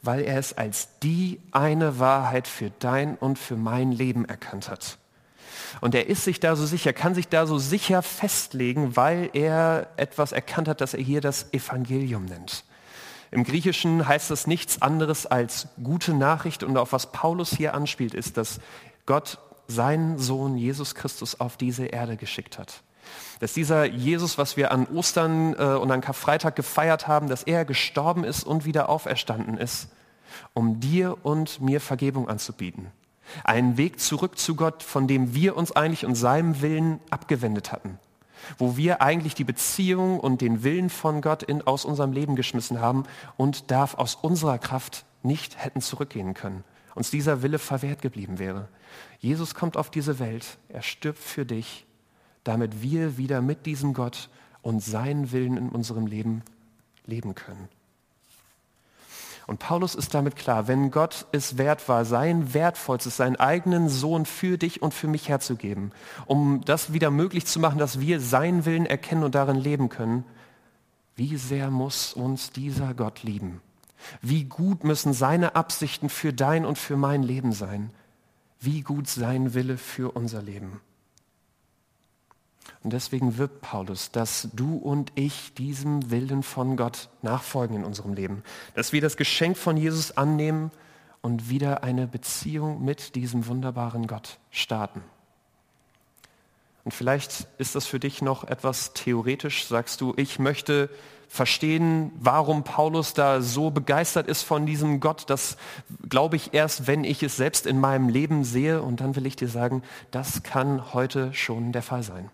weil 0.02 0.22
er 0.22 0.38
es 0.38 0.56
als 0.56 0.88
die 1.02 1.40
eine 1.50 1.98
Wahrheit 1.98 2.46
für 2.46 2.70
dein 2.78 3.16
und 3.16 3.38
für 3.38 3.56
mein 3.56 3.92
Leben 3.92 4.24
erkannt 4.24 4.68
hat. 4.68 4.98
Und 5.80 5.94
er 5.94 6.08
ist 6.08 6.24
sich 6.24 6.40
da 6.40 6.56
so 6.56 6.66
sicher, 6.66 6.92
kann 6.92 7.14
sich 7.14 7.28
da 7.28 7.46
so 7.46 7.58
sicher 7.58 8.02
festlegen, 8.02 8.96
weil 8.96 9.30
er 9.32 9.88
etwas 9.96 10.32
erkannt 10.32 10.68
hat, 10.68 10.80
das 10.80 10.94
er 10.94 11.02
hier 11.02 11.20
das 11.20 11.52
Evangelium 11.52 12.24
nennt. 12.24 12.64
Im 13.30 13.44
Griechischen 13.44 14.08
heißt 14.08 14.30
das 14.30 14.46
nichts 14.46 14.80
anderes 14.80 15.26
als 15.26 15.68
gute 15.82 16.14
Nachricht 16.14 16.62
und 16.62 16.76
auf 16.78 16.92
was 16.92 17.12
Paulus 17.12 17.50
hier 17.50 17.74
anspielt, 17.74 18.14
ist, 18.14 18.36
dass 18.36 18.60
Gott 19.04 19.38
seinen 19.66 20.18
Sohn 20.18 20.56
Jesus 20.56 20.94
Christus 20.94 21.38
auf 21.38 21.58
diese 21.58 21.86
Erde 21.86 22.16
geschickt 22.16 22.58
hat. 22.58 22.82
Dass 23.40 23.52
dieser 23.52 23.84
Jesus, 23.84 24.38
was 24.38 24.56
wir 24.56 24.72
an 24.72 24.86
Ostern 24.86 25.54
äh, 25.54 25.76
und 25.76 25.90
an 25.90 26.00
Karfreitag 26.00 26.56
gefeiert 26.56 27.06
haben, 27.06 27.28
dass 27.28 27.42
er 27.42 27.64
gestorben 27.64 28.24
ist 28.24 28.44
und 28.44 28.64
wieder 28.64 28.88
auferstanden 28.88 29.56
ist, 29.56 29.88
um 30.54 30.80
dir 30.80 31.16
und 31.22 31.60
mir 31.60 31.80
Vergebung 31.80 32.28
anzubieten. 32.28 32.90
Einen 33.44 33.76
Weg 33.76 34.00
zurück 34.00 34.38
zu 34.38 34.56
Gott, 34.56 34.82
von 34.82 35.06
dem 35.06 35.34
wir 35.34 35.56
uns 35.56 35.72
eigentlich 35.72 36.06
und 36.06 36.14
seinem 36.14 36.60
Willen 36.62 37.00
abgewendet 37.10 37.72
hatten. 37.72 37.98
Wo 38.56 38.76
wir 38.76 39.02
eigentlich 39.02 39.34
die 39.34 39.44
Beziehung 39.44 40.18
und 40.20 40.40
den 40.40 40.62
Willen 40.62 40.90
von 40.90 41.20
Gott 41.20 41.42
in, 41.42 41.66
aus 41.66 41.84
unserem 41.84 42.12
Leben 42.12 42.36
geschmissen 42.36 42.80
haben 42.80 43.04
und 43.36 43.70
darf 43.70 43.94
aus 43.94 44.14
unserer 44.14 44.58
Kraft 44.58 45.04
nicht 45.22 45.62
hätten 45.62 45.80
zurückgehen 45.80 46.34
können. 46.34 46.64
Uns 46.94 47.10
dieser 47.10 47.42
Wille 47.42 47.58
verwehrt 47.58 48.00
geblieben 48.00 48.38
wäre. 48.38 48.68
Jesus 49.18 49.54
kommt 49.54 49.76
auf 49.76 49.90
diese 49.90 50.18
Welt, 50.18 50.58
er 50.68 50.82
stirbt 50.82 51.18
für 51.18 51.44
dich 51.44 51.86
damit 52.48 52.80
wir 52.80 53.18
wieder 53.18 53.42
mit 53.42 53.66
diesem 53.66 53.92
Gott 53.92 54.30
und 54.62 54.82
seinen 54.82 55.32
Willen 55.32 55.58
in 55.58 55.68
unserem 55.68 56.06
Leben 56.06 56.42
leben 57.04 57.34
können. 57.34 57.68
Und 59.46 59.58
Paulus 59.58 59.94
ist 59.94 60.14
damit 60.14 60.34
klar, 60.36 60.66
wenn 60.66 60.90
Gott 60.90 61.26
es 61.32 61.58
wert 61.58 61.88
war, 61.88 62.04
sein 62.06 62.54
Wertvollstes, 62.54 63.16
seinen 63.16 63.36
eigenen 63.36 63.88
Sohn 63.90 64.26
für 64.26 64.56
dich 64.56 64.80
und 64.82 64.94
für 64.94 65.08
mich 65.08 65.28
herzugeben, 65.28 65.92
um 66.26 66.62
das 66.64 66.92
wieder 66.92 67.10
möglich 67.10 67.46
zu 67.46 67.60
machen, 67.60 67.78
dass 67.78 68.00
wir 68.00 68.18
seinen 68.18 68.64
Willen 68.64 68.86
erkennen 68.86 69.24
und 69.24 69.34
darin 69.34 69.56
leben 69.56 69.90
können, 69.90 70.24
wie 71.16 71.36
sehr 71.36 71.70
muss 71.70 72.14
uns 72.14 72.50
dieser 72.50 72.94
Gott 72.94 73.22
lieben? 73.22 73.60
Wie 74.22 74.44
gut 74.44 74.84
müssen 74.84 75.12
seine 75.12 75.54
Absichten 75.54 76.08
für 76.08 76.32
dein 76.32 76.64
und 76.64 76.78
für 76.78 76.96
mein 76.96 77.22
Leben 77.22 77.52
sein? 77.52 77.90
Wie 78.60 78.82
gut 78.82 79.08
sein 79.08 79.52
Wille 79.52 79.76
für 79.76 80.12
unser 80.12 80.40
Leben? 80.42 80.80
Und 82.82 82.92
deswegen 82.92 83.38
wirbt 83.38 83.60
Paulus, 83.60 84.10
dass 84.10 84.48
du 84.52 84.76
und 84.76 85.12
ich 85.14 85.54
diesem 85.54 86.10
Willen 86.10 86.42
von 86.42 86.76
Gott 86.76 87.08
nachfolgen 87.22 87.76
in 87.76 87.84
unserem 87.84 88.14
Leben. 88.14 88.42
Dass 88.74 88.92
wir 88.92 89.00
das 89.00 89.16
Geschenk 89.16 89.56
von 89.56 89.76
Jesus 89.76 90.16
annehmen 90.16 90.70
und 91.22 91.50
wieder 91.50 91.82
eine 91.82 92.06
Beziehung 92.06 92.84
mit 92.84 93.14
diesem 93.14 93.46
wunderbaren 93.46 94.06
Gott 94.06 94.38
starten. 94.50 95.02
Und 96.84 96.92
vielleicht 96.94 97.46
ist 97.58 97.74
das 97.74 97.86
für 97.86 98.00
dich 98.00 98.22
noch 98.22 98.44
etwas 98.44 98.94
theoretisch, 98.94 99.66
sagst 99.66 100.00
du, 100.00 100.14
ich 100.16 100.38
möchte 100.38 100.88
verstehen, 101.28 102.10
warum 102.18 102.64
Paulus 102.64 103.12
da 103.12 103.42
so 103.42 103.70
begeistert 103.70 104.26
ist 104.26 104.42
von 104.42 104.64
diesem 104.64 104.98
Gott. 104.98 105.28
Das 105.28 105.58
glaube 106.08 106.36
ich 106.36 106.54
erst, 106.54 106.86
wenn 106.86 107.04
ich 107.04 107.22
es 107.22 107.36
selbst 107.36 107.66
in 107.66 107.78
meinem 107.78 108.08
Leben 108.08 108.44
sehe. 108.44 108.80
Und 108.80 109.00
dann 109.00 109.14
will 109.14 109.26
ich 109.26 109.36
dir 109.36 109.48
sagen, 109.48 109.82
das 110.10 110.42
kann 110.42 110.94
heute 110.94 111.34
schon 111.34 111.72
der 111.72 111.82
Fall 111.82 112.02
sein. 112.02 112.30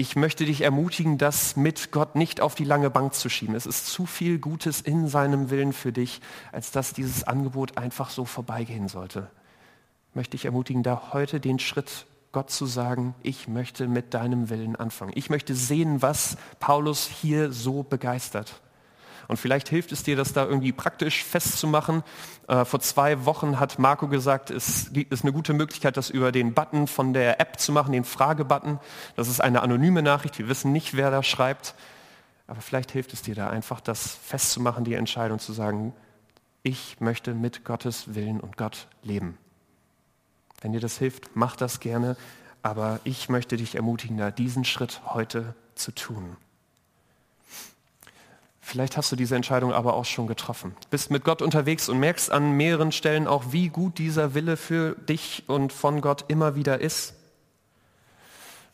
Ich 0.00 0.16
möchte 0.16 0.46
dich 0.46 0.62
ermutigen, 0.62 1.18
das 1.18 1.56
mit 1.56 1.92
Gott 1.92 2.16
nicht 2.16 2.40
auf 2.40 2.54
die 2.54 2.64
lange 2.64 2.88
Bank 2.88 3.12
zu 3.12 3.28
schieben. 3.28 3.54
Es 3.54 3.66
ist 3.66 3.84
zu 3.84 4.06
viel 4.06 4.38
Gutes 4.38 4.80
in 4.80 5.08
seinem 5.08 5.50
Willen 5.50 5.74
für 5.74 5.92
dich, 5.92 6.22
als 6.52 6.70
dass 6.70 6.94
dieses 6.94 7.24
Angebot 7.24 7.76
einfach 7.76 8.08
so 8.08 8.24
vorbeigehen 8.24 8.88
sollte. 8.88 9.30
Möchte 10.14 10.36
ich 10.36 10.46
ermutigen, 10.46 10.82
da 10.82 11.12
heute 11.12 11.38
den 11.38 11.58
Schritt 11.58 12.06
Gott 12.32 12.48
zu 12.50 12.64
sagen, 12.64 13.14
ich 13.22 13.46
möchte 13.46 13.88
mit 13.88 14.14
deinem 14.14 14.48
Willen 14.48 14.74
anfangen. 14.74 15.12
Ich 15.16 15.28
möchte 15.28 15.54
sehen, 15.54 16.00
was 16.00 16.38
Paulus 16.60 17.06
hier 17.06 17.52
so 17.52 17.82
begeistert. 17.82 18.58
Und 19.30 19.36
vielleicht 19.36 19.68
hilft 19.68 19.92
es 19.92 20.02
dir, 20.02 20.16
das 20.16 20.32
da 20.32 20.44
irgendwie 20.44 20.72
praktisch 20.72 21.22
festzumachen. 21.22 22.02
Äh, 22.48 22.64
vor 22.64 22.80
zwei 22.80 23.26
Wochen 23.26 23.60
hat 23.60 23.78
Marco 23.78 24.08
gesagt, 24.08 24.50
es 24.50 24.88
ist 24.88 25.22
eine 25.22 25.32
gute 25.32 25.52
Möglichkeit, 25.52 25.96
das 25.96 26.10
über 26.10 26.32
den 26.32 26.52
Button 26.52 26.88
von 26.88 27.12
der 27.12 27.40
App 27.40 27.60
zu 27.60 27.70
machen, 27.70 27.92
den 27.92 28.02
Fragebutton. 28.02 28.80
Das 29.14 29.28
ist 29.28 29.40
eine 29.40 29.62
anonyme 29.62 30.02
Nachricht. 30.02 30.40
Wir 30.40 30.48
wissen 30.48 30.72
nicht, 30.72 30.96
wer 30.96 31.12
da 31.12 31.22
schreibt. 31.22 31.76
Aber 32.48 32.60
vielleicht 32.60 32.90
hilft 32.90 33.12
es 33.12 33.22
dir 33.22 33.36
da 33.36 33.48
einfach, 33.48 33.80
das 33.80 34.16
festzumachen, 34.16 34.82
die 34.82 34.94
Entscheidung 34.94 35.38
zu 35.38 35.52
sagen, 35.52 35.94
ich 36.64 36.96
möchte 36.98 37.32
mit 37.32 37.64
Gottes 37.64 38.16
Willen 38.16 38.40
und 38.40 38.56
Gott 38.56 38.88
leben. 39.04 39.38
Wenn 40.60 40.72
dir 40.72 40.80
das 40.80 40.98
hilft, 40.98 41.36
mach 41.36 41.54
das 41.54 41.78
gerne. 41.78 42.16
Aber 42.64 42.98
ich 43.04 43.28
möchte 43.28 43.56
dich 43.56 43.76
ermutigen, 43.76 44.16
da 44.16 44.32
diesen 44.32 44.64
Schritt 44.64 45.02
heute 45.06 45.54
zu 45.76 45.92
tun. 45.92 46.36
Vielleicht 48.70 48.96
hast 48.96 49.10
du 49.10 49.16
diese 49.16 49.34
Entscheidung 49.34 49.72
aber 49.72 49.94
auch 49.94 50.04
schon 50.04 50.28
getroffen. 50.28 50.76
Bist 50.90 51.10
mit 51.10 51.24
Gott 51.24 51.42
unterwegs 51.42 51.88
und 51.88 51.98
merkst 51.98 52.30
an 52.30 52.52
mehreren 52.52 52.92
Stellen 52.92 53.26
auch, 53.26 53.46
wie 53.50 53.68
gut 53.68 53.98
dieser 53.98 54.32
Wille 54.34 54.56
für 54.56 54.94
dich 54.94 55.42
und 55.48 55.72
von 55.72 56.00
Gott 56.00 56.26
immer 56.28 56.54
wieder 56.54 56.80
ist. 56.80 57.14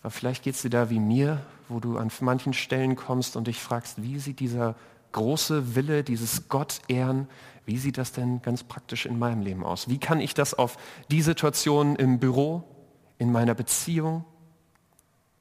Aber 0.02 0.10
vielleicht 0.10 0.42
geht 0.42 0.54
es 0.54 0.60
dir 0.60 0.68
da 0.68 0.90
wie 0.90 1.00
mir, 1.00 1.40
wo 1.70 1.80
du 1.80 1.96
an 1.96 2.10
manchen 2.20 2.52
Stellen 2.52 2.94
kommst 2.94 3.36
und 3.36 3.46
dich 3.46 3.58
fragst, 3.58 4.02
wie 4.02 4.18
sieht 4.18 4.38
dieser 4.38 4.74
große 5.12 5.74
Wille, 5.74 6.04
dieses 6.04 6.50
Gott 6.50 6.80
ehren, 6.88 7.26
wie 7.64 7.78
sieht 7.78 7.96
das 7.96 8.12
denn 8.12 8.42
ganz 8.42 8.64
praktisch 8.64 9.06
in 9.06 9.18
meinem 9.18 9.40
Leben 9.40 9.64
aus? 9.64 9.88
Wie 9.88 9.96
kann 9.98 10.20
ich 10.20 10.34
das 10.34 10.52
auf 10.52 10.76
die 11.10 11.22
Situation 11.22 11.96
im 11.96 12.18
Büro, 12.18 12.64
in 13.16 13.32
meiner 13.32 13.54
Beziehung, 13.54 14.26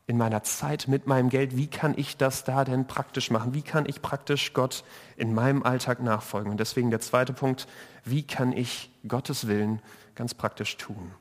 in 0.08 0.18
meiner 0.18 0.44
Zeit 0.44 0.88
mit 0.88 1.08
meinem 1.08 1.30
Geld, 1.30 1.58
wie 1.58 1.68
kann 1.68 1.96
ich 1.98 2.16
das 2.18 2.44
da 2.44 2.64
denn 2.64 2.86
praktisch 2.86 3.32
machen? 3.32 3.54
Wie 3.56 3.64
kann 3.64 3.86
ich 3.88 4.02
praktisch 4.02 4.54
Gott 4.54 4.84
in 5.18 5.34
meinem 5.34 5.64
Alltag 5.64 6.00
nachfolgen? 6.00 6.52
Und 6.52 6.60
deswegen 6.60 6.92
der 6.92 7.00
zweite 7.00 7.34
Punkt, 7.34 7.68
wie 8.04 8.22
kann 8.22 8.52
ich 8.52 8.92
Gottes 9.08 9.48
Willen 9.48 9.82
ganz 10.14 10.36
praktisch 10.36 10.78
tun? 10.78 11.12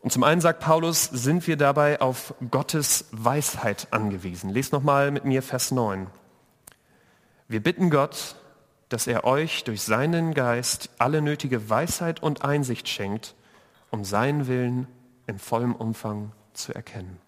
Und 0.00 0.10
zum 0.10 0.22
einen 0.22 0.40
sagt 0.40 0.60
Paulus, 0.60 1.04
sind 1.04 1.46
wir 1.46 1.56
dabei 1.56 2.00
auf 2.00 2.32
Gottes 2.50 3.06
Weisheit 3.10 3.88
angewiesen. 3.90 4.48
Lest 4.50 4.72
nochmal 4.72 5.10
mit 5.10 5.24
mir 5.24 5.42
Vers 5.42 5.70
9. 5.70 6.06
Wir 7.48 7.62
bitten 7.62 7.90
Gott, 7.90 8.36
dass 8.88 9.06
er 9.06 9.24
euch 9.24 9.64
durch 9.64 9.82
seinen 9.82 10.32
Geist 10.32 10.88
alle 10.98 11.20
nötige 11.20 11.68
Weisheit 11.68 12.22
und 12.22 12.42
Einsicht 12.42 12.88
schenkt, 12.88 13.34
um 13.90 14.04
seinen 14.04 14.46
Willen 14.46 14.86
in 15.26 15.38
vollem 15.38 15.74
Umfang 15.74 16.32
zu 16.54 16.74
erkennen. 16.74 17.20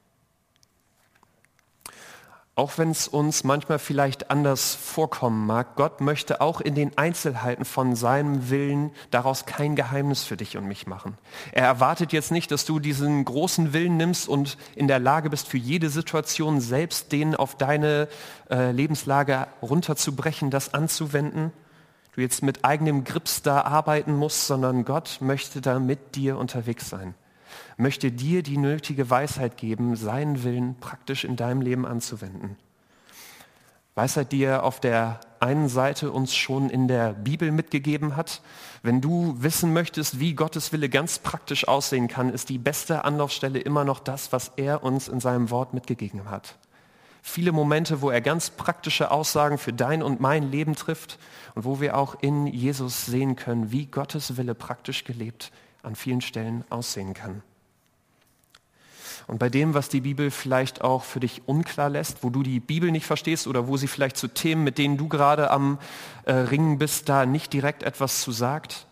Auch 2.61 2.77
wenn 2.77 2.91
es 2.91 3.09
uns 3.09 3.43
manchmal 3.43 3.79
vielleicht 3.79 4.31
anders 4.31 4.75
vorkommen 4.75 5.47
mag, 5.47 5.77
Gott 5.77 6.03
möchte 6.03 6.43
auch 6.43 6.61
in 6.61 6.75
den 6.75 6.99
Einzelheiten 6.99 7.65
von 7.65 7.97
seinem 7.97 8.51
Willen 8.51 8.91
daraus 9.11 9.47
kein 9.47 9.77
Geheimnis 9.77 10.25
für 10.25 10.37
dich 10.37 10.59
und 10.59 10.67
mich 10.67 10.87
machen. 10.87 11.17
Er 11.53 11.65
erwartet 11.65 12.13
jetzt 12.13 12.31
nicht, 12.31 12.51
dass 12.51 12.67
du 12.67 12.79
diesen 12.79 13.25
großen 13.25 13.73
Willen 13.73 13.97
nimmst 13.97 14.29
und 14.29 14.59
in 14.75 14.89
der 14.89 14.99
Lage 14.99 15.31
bist, 15.31 15.49
für 15.49 15.57
jede 15.57 15.89
Situation 15.89 16.61
selbst 16.61 17.13
den 17.13 17.35
auf 17.35 17.57
deine 17.57 18.09
äh, 18.51 18.73
Lebenslage 18.73 19.47
runterzubrechen, 19.63 20.51
das 20.51 20.75
anzuwenden. 20.75 21.53
Du 22.15 22.21
jetzt 22.21 22.43
mit 22.43 22.63
eigenem 22.63 23.05
Grips 23.05 23.41
da 23.41 23.63
arbeiten 23.63 24.15
musst, 24.15 24.47
sondern 24.49 24.85
Gott 24.85 25.19
möchte 25.23 25.63
da 25.63 25.79
mit 25.79 26.15
dir 26.15 26.37
unterwegs 26.37 26.91
sein 26.91 27.15
möchte 27.77 28.13
dir 28.13 28.43
die 28.43 28.59
nötige 28.59 29.11
Weisheit 29.11 29.57
geben, 29.57 29.97
seinen 29.97 30.45
Willen 30.45 30.77
praktisch 30.81 31.25
in 31.25 31.37
deinem 31.37 31.61
Leben 31.61 31.87
anzuwenden. 31.87 32.57
Weisheit, 33.95 34.33
die 34.33 34.45
er 34.45 34.65
auf 34.65 34.81
der 34.81 35.21
einen 35.41 35.69
Seite 35.69 36.13
uns 36.13 36.35
schon 36.35 36.71
in 36.71 36.87
der 36.87 37.13
Bibel 37.13 37.51
mitgegeben 37.51 38.17
hat. 38.17 38.41
Wenn 38.83 39.01
du 39.01 39.35
wissen 39.39 39.73
möchtest, 39.73 40.21
wie 40.21 40.35
Gottes 40.35 40.73
Wille 40.73 40.89
ganz 40.89 41.19
praktisch 41.19 41.67
aussehen 41.67 42.09
kann, 42.09 42.33
ist 42.33 42.49
die 42.49 42.59
beste 42.59 43.05
Anlaufstelle 43.05 43.59
immer 43.59 43.85
noch 43.85 44.01
das, 44.01 44.33
was 44.33 44.53
er 44.57 44.85
uns 44.85 45.09
in 45.09 45.21
seinem 45.21 45.51
Wort 45.51 45.75
mitgegeben 45.75 46.31
hat. 46.31 46.57
Viele 47.23 47.53
Momente, 47.53 48.01
wo 48.01 48.11
er 48.11 48.21
ganz 48.21 48.51
praktische 48.51 49.11
Aussagen 49.11 49.59
für 49.59 49.73
dein 49.73 50.03
und 50.03 50.21
mein 50.21 50.51
Leben 50.51 50.77
trifft 50.77 51.19
und 51.55 51.65
wo 51.65 51.81
wir 51.81 51.97
auch 51.97 52.17
in 52.23 52.47
Jesus 52.47 53.07
sehen 53.07 53.37
können, 53.37 53.73
wie 53.73 53.87
Gottes 53.87 54.37
Wille 54.37 54.55
praktisch 54.55 55.05
gelebt 55.05 55.53
an 55.83 55.97
vielen 55.97 56.21
Stellen 56.21 56.65
aussehen 56.71 57.15
kann. 57.15 57.43
Und 59.27 59.39
bei 59.39 59.49
dem, 59.49 59.75
was 59.75 59.89
die 59.89 60.01
Bibel 60.01 60.31
vielleicht 60.31 60.81
auch 60.83 61.05
für 61.05 61.21
dich 61.21 61.43
unklar 61.47 61.89
lässt, 61.89 62.25
wo 62.25 62.31
du 62.31 62.43
die 62.43 62.59
Bibel 62.59 62.91
nicht 62.91 63.07
verstehst 63.07 63.47
oder 63.47 63.69
wo 63.69 63.77
sie 63.77 63.87
vielleicht 63.87 64.17
zu 64.17 64.29
Themen, 64.29 64.65
mit 64.65 64.77
denen 64.77 64.97
du 64.97 65.09
gerade 65.09 65.51
am 65.51 65.79
äh, 66.25 66.33
Ringen 66.33 66.79
bist, 66.79 67.09
da 67.09 67.27
nicht 67.27 67.53
direkt 67.53 67.83
etwas 67.83 68.23
zu 68.23 68.33
sagt, 68.33 68.87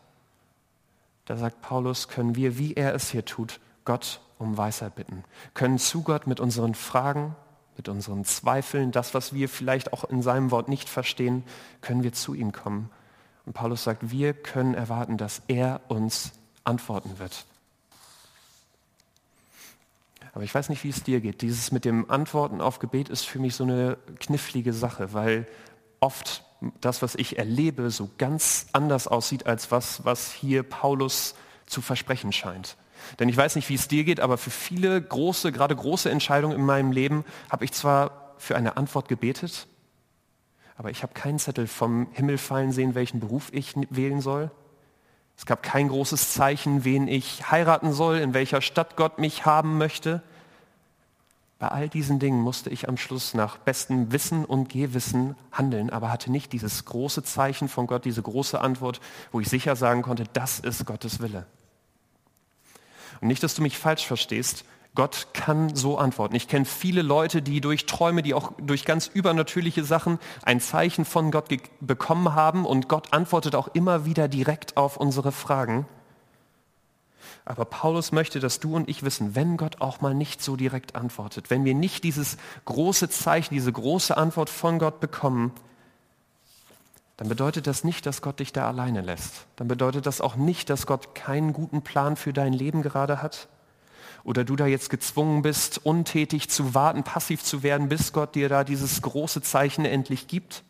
da 1.25 1.37
sagt 1.37 1.61
Paulus, 1.61 2.09
können 2.09 2.37
wir, 2.37 2.57
wie 2.57 2.75
er 2.75 2.95
es 2.95 3.11
hier 3.11 3.25
tut, 3.25 3.61
Gott 3.85 4.21
um 4.38 4.57
Weisheit 4.57 4.95
bitten, 4.95 5.25
können 5.54 5.78
zu 5.78 6.02
Gott 6.02 6.26
mit 6.28 6.38
unseren 6.38 6.75
Fragen, 6.75 7.35
mit 7.76 7.88
unseren 7.88 8.25
Zweifeln, 8.25 8.92
das, 8.92 9.14
was 9.14 9.33
wir 9.33 9.49
vielleicht 9.49 9.92
auch 9.92 10.04
in 10.04 10.23
seinem 10.23 10.50
Wort 10.50 10.68
nicht 10.68 10.88
verstehen, 10.88 11.42
können 11.80 12.02
wir 12.02 12.12
zu 12.12 12.35
ihm 12.35 12.52
kommen. 12.52 12.90
Und 13.45 13.54
Paulus 13.54 13.83
sagt, 13.85 14.11
wir 14.11 14.35
können 14.35 14.75
erwarten, 14.75 15.16
dass 15.16 15.42
er 15.49 15.80
uns 15.88 16.33
antworten 16.69 17.19
wird. 17.19 17.45
Aber 20.35 20.45
ich 20.45 20.55
weiß 20.55 20.69
nicht, 20.69 20.85
wie 20.85 20.91
es 20.91 21.03
dir 21.03 21.21
geht. 21.21 21.43
Dieses 21.43 21.73
mit 21.73 21.85
dem 21.85 22.11
Antworten 22.11 22.61
auf 22.61 22.79
Gebet 22.79 23.09
ist 23.09 23.25
für 23.25 23.41
mich 23.41 23.57
so 23.57 23.65
eine 23.65 23.99
knifflige 24.21 24.73
Sache, 24.73 25.13
weil 25.13 25.49
oft 26.01 26.45
das, 26.81 27.03
was 27.03 27.15
ich 27.15 27.39
erlebe, 27.39 27.91
so 27.91 28.11
ganz 28.19 28.67
anders 28.73 29.09
aussieht 29.09 29.47
als 29.47 29.71
was, 29.71 30.05
was 30.05 30.31
hier 30.33 30.63
Paulus 30.63 31.35
zu 31.67 31.81
versprechen 31.81 32.33
scheint. 32.33 32.77
Denn 33.19 33.29
ich 33.29 33.37
weiß 33.37 33.57
nicht, 33.57 33.69
wie 33.69 33.75
es 33.75 33.89
dir 33.89 34.05
geht, 34.05 34.21
aber 34.21 34.39
für 34.39 34.51
viele 34.51 35.01
große, 35.01 35.53
gerade 35.53 35.75
große 35.75 36.11
Entscheidungen 36.11 36.57
in 36.57 36.65
meinem 36.65 36.93
Leben 36.93 37.25
habe 37.51 37.65
ich 37.65 37.73
zwar 37.73 38.35
für 38.39 38.57
eine 38.57 38.77
Antwort 38.77 39.09
gebetet, 39.09 39.67
aber 40.77 40.91
ich 40.91 41.03
habe 41.03 41.15
keinen 41.15 41.39
Zettel 41.39 41.67
vom 41.67 42.09
Himmel 42.13 42.39
fallen 42.39 42.73
sehen, 42.73 42.95
welchen 42.95 43.21
Beruf 43.21 43.49
ich 43.53 43.75
wählen 43.91 44.21
soll. 44.21 44.51
Es 45.38 45.47
gab 45.47 45.62
kein 45.62 45.88
großes 45.88 46.33
Zeichen, 46.33 46.85
wen 46.85 47.07
ich 47.07 47.50
heiraten 47.50 47.92
soll, 47.92 48.18
in 48.18 48.35
welcher 48.35 48.61
Stadt 48.61 48.97
Gott 48.97 49.21
mich 49.21 49.47
haben 49.47 49.78
möchte. 49.78 50.21
Bei 51.61 51.68
all 51.68 51.88
diesen 51.88 52.18
Dingen 52.18 52.40
musste 52.40 52.71
ich 52.71 52.88
am 52.88 52.97
Schluss 52.97 53.35
nach 53.35 53.57
bestem 53.57 54.11
Wissen 54.11 54.45
und 54.45 54.68
Gehwissen 54.68 55.37
handeln, 55.52 55.90
aber 55.90 56.11
hatte 56.11 56.33
nicht 56.33 56.52
dieses 56.52 56.85
große 56.85 57.23
Zeichen 57.23 57.68
von 57.68 57.87
Gott, 57.87 58.04
diese 58.04 58.21
große 58.21 58.61
Antwort, 58.61 59.00
wo 59.30 59.38
ich 59.40 59.49
sicher 59.49 59.76
sagen 59.76 60.02
konnte, 60.02 60.25
das 60.33 60.59
ist 60.59 60.85
Gottes 60.87 61.21
Wille. 61.21 61.47
Und 63.21 63.28
nicht, 63.28 63.42
dass 63.42 63.54
du 63.54 63.62
mich 63.62 63.78
falsch 63.78 64.07
verstehst, 64.07 64.64
Gott 64.99 65.28
kann 65.33 65.76
so 65.76 65.97
antworten. 65.97 66.35
Ich 66.35 66.49
kenne 66.49 66.64
viele 66.64 67.02
Leute, 67.02 67.40
die 67.40 67.61
durch 67.61 67.87
Träume, 67.87 68.25
die 68.25 68.35
auch 68.35 68.50
durch 68.61 68.85
ganz 68.85 69.07
übernatürliche 69.07 69.85
Sachen 69.85 70.19
ein 70.43 70.61
Zeichen 70.61 71.05
von 71.05 71.31
Gott 71.31 71.45
bekommen 71.78 72.35
haben 72.35 72.67
und 72.67 72.88
Gott 72.88 73.12
antwortet 73.12 73.55
auch 73.55 73.69
immer 73.75 74.07
wieder 74.07 74.26
direkt 74.26 74.76
auf 74.76 74.97
unsere 74.97 75.31
Fragen. 75.31 75.87
Aber 77.45 77.64
Paulus 77.64 78.11
möchte, 78.11 78.40
dass 78.40 78.59
du 78.59 78.75
und 78.75 78.88
ich 78.88 79.05
wissen, 79.05 79.37
wenn 79.37 79.57
Gott 79.57 79.81
auch 79.81 80.00
mal 80.00 80.14
nicht 80.14 80.43
so 80.43 80.57
direkt 80.57 80.97
antwortet, 80.97 81.49
wenn 81.49 81.64
wir 81.64 81.76
nicht 81.76 82.02
dieses 82.02 82.37
große 82.64 83.09
Zeichen, 83.09 83.55
diese 83.55 83.71
große 83.71 84.17
Antwort 84.17 84.50
von 84.50 84.81
Gott 84.81 84.99
bekommen, 84.99 85.52
dann 87.19 87.28
bedeutet 87.28 87.69
das 87.69 87.85
nicht, 87.85 88.05
dass 88.05 88.21
Gott 88.21 88.40
dich 88.40 88.52
da 88.52 88.67
alleine 88.67 89.02
lässt. 89.02 89.47
Dann 89.55 89.69
bedeutet 89.69 90.07
das 90.07 90.21
auch 90.21 90.35
nicht, 90.35 90.69
dass 90.69 90.88
Gott 90.88 91.14
keinen 91.14 91.52
guten 91.52 91.83
Plan 91.83 92.17
für 92.17 92.33
dein 92.33 92.52
Leben 92.52 92.83
gerade 92.83 93.23
hat 93.23 93.47
oder 94.29 94.45
du 94.45 94.57
da 94.57 94.67
jetzt 94.67 94.91
gezwungen 94.91 95.41
bist, 95.41 95.87
untätig 95.87 96.51
zu 96.51 96.75
warten, 96.75 97.03
passiv 97.03 97.43
zu 97.43 97.63
werden, 97.63 97.89
bis 97.89 98.13
Gott 98.13 98.35
dir 98.35 98.51
da 98.51 98.63
dieses 98.63 99.01
große 99.01 99.41
Zeichen 99.41 99.87
endlich 99.87 100.29
gibt, 100.29 100.65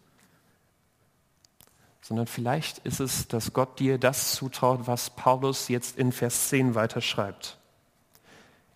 sondern 2.01 2.29
vielleicht 2.29 2.79
ist 2.79 3.01
es, 3.01 3.27
dass 3.27 3.53
Gott 3.53 3.81
dir 3.81 3.99
das 3.99 4.37
zutraut, 4.37 4.87
was 4.87 5.11
Paulus 5.11 5.67
jetzt 5.67 5.99
in 5.99 6.13
Vers 6.13 6.51
10 6.51 6.77
weiter 6.77 7.01
schreibt. 7.01 7.59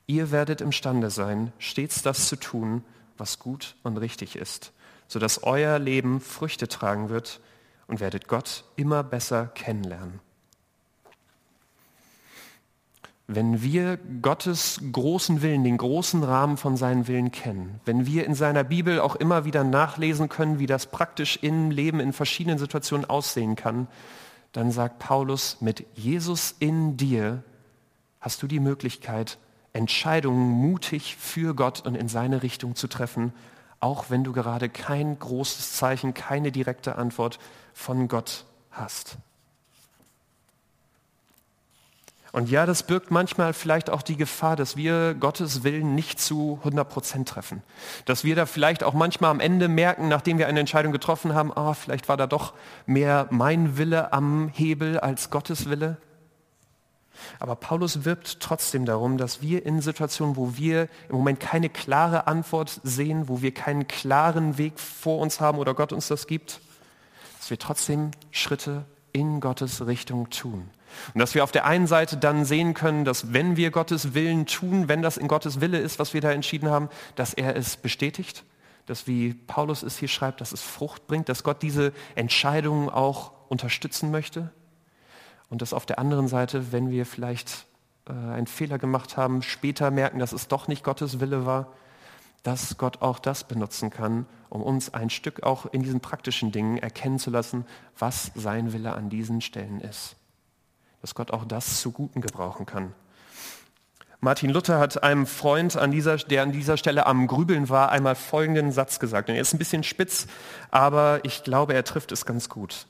Ihr 0.08 0.32
werdet 0.32 0.60
imstande 0.60 1.10
sein, 1.10 1.52
stets 1.58 2.02
das 2.02 2.26
zu 2.26 2.34
tun, 2.34 2.82
was 3.16 3.38
gut 3.38 3.76
und 3.84 3.98
richtig 3.98 4.34
ist, 4.34 4.72
sodass 5.06 5.44
euer 5.44 5.78
Leben 5.78 6.20
Früchte 6.20 6.66
tragen 6.66 7.08
wird 7.08 7.38
und 7.86 8.00
werdet 8.00 8.26
Gott 8.26 8.64
immer 8.74 9.04
besser 9.04 9.46
kennenlernen. 9.46 10.18
Wenn 13.34 13.62
wir 13.62 13.98
Gottes 14.20 14.80
großen 14.92 15.40
Willen, 15.42 15.64
den 15.64 15.78
großen 15.78 16.22
Rahmen 16.22 16.56
von 16.56 16.76
seinen 16.76 17.08
Willen 17.08 17.32
kennen, 17.32 17.80
wenn 17.84 18.04
wir 18.04 18.26
in 18.26 18.34
seiner 18.34 18.62
Bibel 18.62 19.00
auch 19.00 19.16
immer 19.16 19.44
wieder 19.44 19.64
nachlesen 19.64 20.28
können, 20.28 20.58
wie 20.58 20.66
das 20.66 20.86
praktisch 20.86 21.38
im 21.42 21.70
Leben 21.70 21.98
in 22.00 22.12
verschiedenen 22.12 22.58
Situationen 22.58 23.08
aussehen 23.08 23.56
kann, 23.56 23.88
dann 24.52 24.70
sagt 24.70 24.98
Paulus, 24.98 25.58
mit 25.60 25.86
Jesus 25.94 26.54
in 26.58 26.96
dir 26.96 27.42
hast 28.20 28.42
du 28.42 28.46
die 28.46 28.60
Möglichkeit, 28.60 29.38
Entscheidungen 29.72 30.50
mutig 30.50 31.16
für 31.16 31.54
Gott 31.54 31.86
und 31.86 31.94
in 31.94 32.08
seine 32.08 32.42
Richtung 32.42 32.76
zu 32.76 32.86
treffen, 32.86 33.32
auch 33.80 34.10
wenn 34.10 34.24
du 34.24 34.32
gerade 34.32 34.68
kein 34.68 35.18
großes 35.18 35.76
Zeichen, 35.76 36.12
keine 36.12 36.52
direkte 36.52 36.96
Antwort 36.96 37.38
von 37.72 38.08
Gott 38.08 38.44
hast. 38.70 39.16
Und 42.32 42.48
ja, 42.48 42.64
das 42.64 42.82
birgt 42.82 43.10
manchmal 43.10 43.52
vielleicht 43.52 43.90
auch 43.90 44.00
die 44.00 44.16
Gefahr, 44.16 44.56
dass 44.56 44.74
wir 44.74 45.12
Gottes 45.14 45.64
Willen 45.64 45.94
nicht 45.94 46.18
zu 46.18 46.58
100 46.60 46.88
Prozent 46.88 47.28
treffen. 47.28 47.62
Dass 48.06 48.24
wir 48.24 48.34
da 48.34 48.46
vielleicht 48.46 48.82
auch 48.82 48.94
manchmal 48.94 49.30
am 49.30 49.38
Ende 49.38 49.68
merken, 49.68 50.08
nachdem 50.08 50.38
wir 50.38 50.48
eine 50.48 50.60
Entscheidung 50.60 50.92
getroffen 50.92 51.34
haben, 51.34 51.52
oh, 51.54 51.74
vielleicht 51.74 52.08
war 52.08 52.16
da 52.16 52.26
doch 52.26 52.54
mehr 52.86 53.26
mein 53.30 53.76
Wille 53.76 54.14
am 54.14 54.50
Hebel 54.54 54.98
als 54.98 55.28
Gottes 55.28 55.68
Wille. 55.68 55.98
Aber 57.38 57.54
Paulus 57.54 58.06
wirbt 58.06 58.40
trotzdem 58.40 58.86
darum, 58.86 59.18
dass 59.18 59.42
wir 59.42 59.66
in 59.66 59.82
Situationen, 59.82 60.36
wo 60.36 60.56
wir 60.56 60.88
im 61.10 61.16
Moment 61.16 61.38
keine 61.38 61.68
klare 61.68 62.26
Antwort 62.26 62.80
sehen, 62.82 63.28
wo 63.28 63.42
wir 63.42 63.52
keinen 63.52 63.86
klaren 63.86 64.56
Weg 64.56 64.80
vor 64.80 65.18
uns 65.18 65.38
haben 65.38 65.58
oder 65.58 65.74
Gott 65.74 65.92
uns 65.92 66.08
das 66.08 66.26
gibt, 66.26 66.60
dass 67.38 67.50
wir 67.50 67.58
trotzdem 67.58 68.12
Schritte 68.30 68.86
in 69.12 69.40
Gottes 69.40 69.86
Richtung 69.86 70.30
tun. 70.30 70.70
Und 71.14 71.20
dass 71.20 71.34
wir 71.34 71.44
auf 71.44 71.52
der 71.52 71.66
einen 71.66 71.86
Seite 71.86 72.16
dann 72.16 72.44
sehen 72.44 72.74
können, 72.74 73.04
dass 73.04 73.32
wenn 73.32 73.56
wir 73.56 73.70
Gottes 73.70 74.14
Willen 74.14 74.46
tun, 74.46 74.88
wenn 74.88 75.02
das 75.02 75.16
in 75.16 75.28
Gottes 75.28 75.60
Wille 75.60 75.78
ist, 75.78 75.98
was 75.98 76.14
wir 76.14 76.20
da 76.20 76.32
entschieden 76.32 76.70
haben, 76.70 76.88
dass 77.16 77.34
er 77.34 77.56
es 77.56 77.76
bestätigt, 77.76 78.44
dass 78.86 79.06
wie 79.06 79.34
Paulus 79.34 79.82
es 79.82 79.98
hier 79.98 80.08
schreibt, 80.08 80.40
dass 80.40 80.52
es 80.52 80.62
Frucht 80.62 81.06
bringt, 81.06 81.28
dass 81.28 81.44
Gott 81.44 81.62
diese 81.62 81.92
Entscheidungen 82.14 82.88
auch 82.88 83.32
unterstützen 83.48 84.10
möchte. 84.10 84.50
Und 85.48 85.62
dass 85.62 85.74
auf 85.74 85.86
der 85.86 85.98
anderen 85.98 86.28
Seite, 86.28 86.72
wenn 86.72 86.90
wir 86.90 87.04
vielleicht 87.04 87.66
äh, 88.08 88.12
einen 88.12 88.46
Fehler 88.46 88.78
gemacht 88.78 89.16
haben, 89.16 89.42
später 89.42 89.90
merken, 89.90 90.18
dass 90.18 90.32
es 90.32 90.48
doch 90.48 90.66
nicht 90.66 90.82
Gottes 90.82 91.20
Wille 91.20 91.44
war, 91.44 91.72
dass 92.42 92.76
Gott 92.76 93.02
auch 93.02 93.18
das 93.18 93.44
benutzen 93.44 93.90
kann, 93.90 94.26
um 94.48 94.62
uns 94.62 94.92
ein 94.94 95.10
Stück 95.10 95.42
auch 95.44 95.66
in 95.66 95.82
diesen 95.82 96.00
praktischen 96.00 96.50
Dingen 96.50 96.78
erkennen 96.78 97.18
zu 97.18 97.30
lassen, 97.30 97.66
was 97.98 98.32
sein 98.34 98.72
Wille 98.72 98.94
an 98.94 99.10
diesen 99.10 99.40
Stellen 99.40 99.80
ist 99.80 100.16
dass 101.02 101.14
Gott 101.14 101.30
auch 101.32 101.44
das 101.44 101.80
zu 101.80 101.92
Guten 101.92 102.20
gebrauchen 102.20 102.64
kann. 102.64 102.94
Martin 104.20 104.50
Luther 104.50 104.78
hat 104.78 105.02
einem 105.02 105.26
Freund, 105.26 105.76
an 105.76 105.90
dieser, 105.90 106.16
der 106.16 106.44
an 106.44 106.52
dieser 106.52 106.76
Stelle 106.76 107.06
am 107.06 107.26
Grübeln 107.26 107.68
war, 107.68 107.90
einmal 107.90 108.14
folgenden 108.14 108.70
Satz 108.70 109.00
gesagt. 109.00 109.28
Und 109.28 109.34
er 109.34 109.40
ist 109.40 109.52
ein 109.52 109.58
bisschen 109.58 109.82
spitz, 109.82 110.28
aber 110.70 111.18
ich 111.24 111.42
glaube, 111.42 111.74
er 111.74 111.82
trifft 111.82 112.12
es 112.12 112.24
ganz 112.24 112.48
gut. 112.48 112.86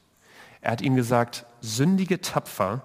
Er 0.61 0.73
hat 0.73 0.83
ihm 0.83 0.95
gesagt, 0.95 1.47
sündige 1.63 2.21
tapfer, 2.21 2.83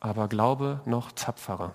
aber 0.00 0.28
glaube 0.28 0.80
noch 0.84 1.12
tapferer. 1.12 1.74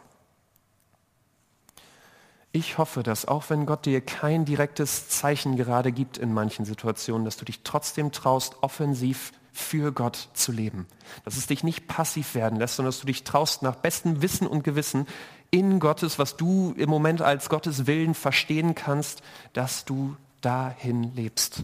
Ich 2.51 2.77
hoffe, 2.77 3.01
dass 3.01 3.25
auch 3.25 3.49
wenn 3.49 3.65
Gott 3.65 3.88
dir 3.88 4.01
kein 4.01 4.45
direktes 4.45 5.09
Zeichen 5.09 5.55
gerade 5.55 5.91
gibt 5.91 6.19
in 6.19 6.31
manchen 6.31 6.65
Situationen, 6.65 7.25
dass 7.25 7.38
du 7.38 7.45
dich 7.45 7.63
trotzdem 7.63 8.12
traust, 8.12 8.57
offensiv 8.62 9.31
für 9.51 9.91
Gott 9.91 10.29
zu 10.33 10.51
leben. 10.51 10.87
Dass 11.25 11.37
es 11.37 11.47
dich 11.47 11.63
nicht 11.63 11.87
passiv 11.87 12.35
werden 12.35 12.57
lässt, 12.57 12.75
sondern 12.75 12.89
dass 12.89 13.01
du 13.01 13.07
dich 13.07 13.23
traust, 13.23 13.61
nach 13.61 13.75
bestem 13.75 14.21
Wissen 14.21 14.47
und 14.47 14.63
Gewissen 14.63 15.07
in 15.49 15.79
Gottes, 15.79 16.17
was 16.17 16.37
du 16.37 16.73
im 16.77 16.89
Moment 16.89 17.21
als 17.21 17.49
Gottes 17.49 17.85
Willen 17.85 18.13
verstehen 18.13 18.75
kannst, 18.75 19.21
dass 19.53 19.83
du 19.83 20.15
dahin 20.39 21.13
lebst. 21.15 21.63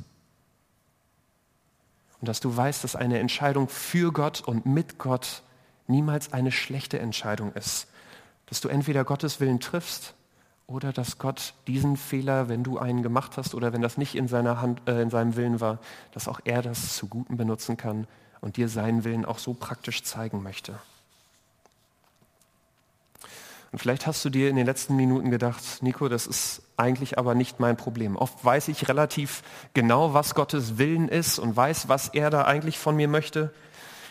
Und 2.19 2.27
dass 2.27 2.39
du 2.39 2.55
weißt, 2.55 2.83
dass 2.83 2.95
eine 2.95 3.19
Entscheidung 3.19 3.69
für 3.69 4.11
Gott 4.11 4.41
und 4.41 4.65
mit 4.65 4.97
Gott 4.97 5.43
niemals 5.87 6.33
eine 6.33 6.51
schlechte 6.51 6.99
Entscheidung 6.99 7.53
ist. 7.53 7.87
Dass 8.47 8.59
du 8.59 8.67
entweder 8.67 9.05
Gottes 9.05 9.39
Willen 9.39 9.59
triffst 9.59 10.13
oder 10.67 10.91
dass 10.91 11.17
Gott 11.17 11.53
diesen 11.65 11.95
Fehler, 11.95 12.49
wenn 12.49 12.63
du 12.63 12.77
einen 12.77 13.01
gemacht 13.01 13.37
hast 13.37 13.55
oder 13.55 13.71
wenn 13.71 13.81
das 13.81 13.97
nicht 13.97 14.15
in, 14.15 14.27
seiner 14.27 14.61
Hand, 14.61 14.81
äh, 14.85 15.01
in 15.01 15.09
seinem 15.09 15.37
Willen 15.37 15.61
war, 15.61 15.79
dass 16.11 16.27
auch 16.27 16.41
er 16.43 16.61
das 16.61 16.95
zu 16.97 17.07
Guten 17.07 17.37
benutzen 17.37 17.77
kann 17.77 18.05
und 18.41 18.57
dir 18.57 18.67
seinen 18.67 19.05
Willen 19.05 19.25
auch 19.25 19.39
so 19.39 19.53
praktisch 19.53 20.03
zeigen 20.03 20.43
möchte. 20.43 20.77
Und 23.71 23.79
vielleicht 23.79 24.07
hast 24.07 24.23
du 24.23 24.29
dir 24.29 24.49
in 24.49 24.55
den 24.55 24.65
letzten 24.65 24.95
Minuten 24.95 25.31
gedacht, 25.31 25.63
Nico, 25.81 26.09
das 26.09 26.27
ist 26.27 26.61
eigentlich 26.77 27.17
aber 27.17 27.33
nicht 27.33 27.59
mein 27.59 27.77
Problem. 27.77 28.15
Oft 28.15 28.43
weiß 28.43 28.67
ich 28.67 28.87
relativ 28.89 29.43
genau, 29.73 30.13
was 30.13 30.35
Gottes 30.35 30.77
Willen 30.77 31.07
ist 31.07 31.39
und 31.39 31.55
weiß, 31.55 31.87
was 31.87 32.09
er 32.09 32.29
da 32.29 32.43
eigentlich 32.43 32.77
von 32.77 32.95
mir 32.95 33.07
möchte. 33.07 33.53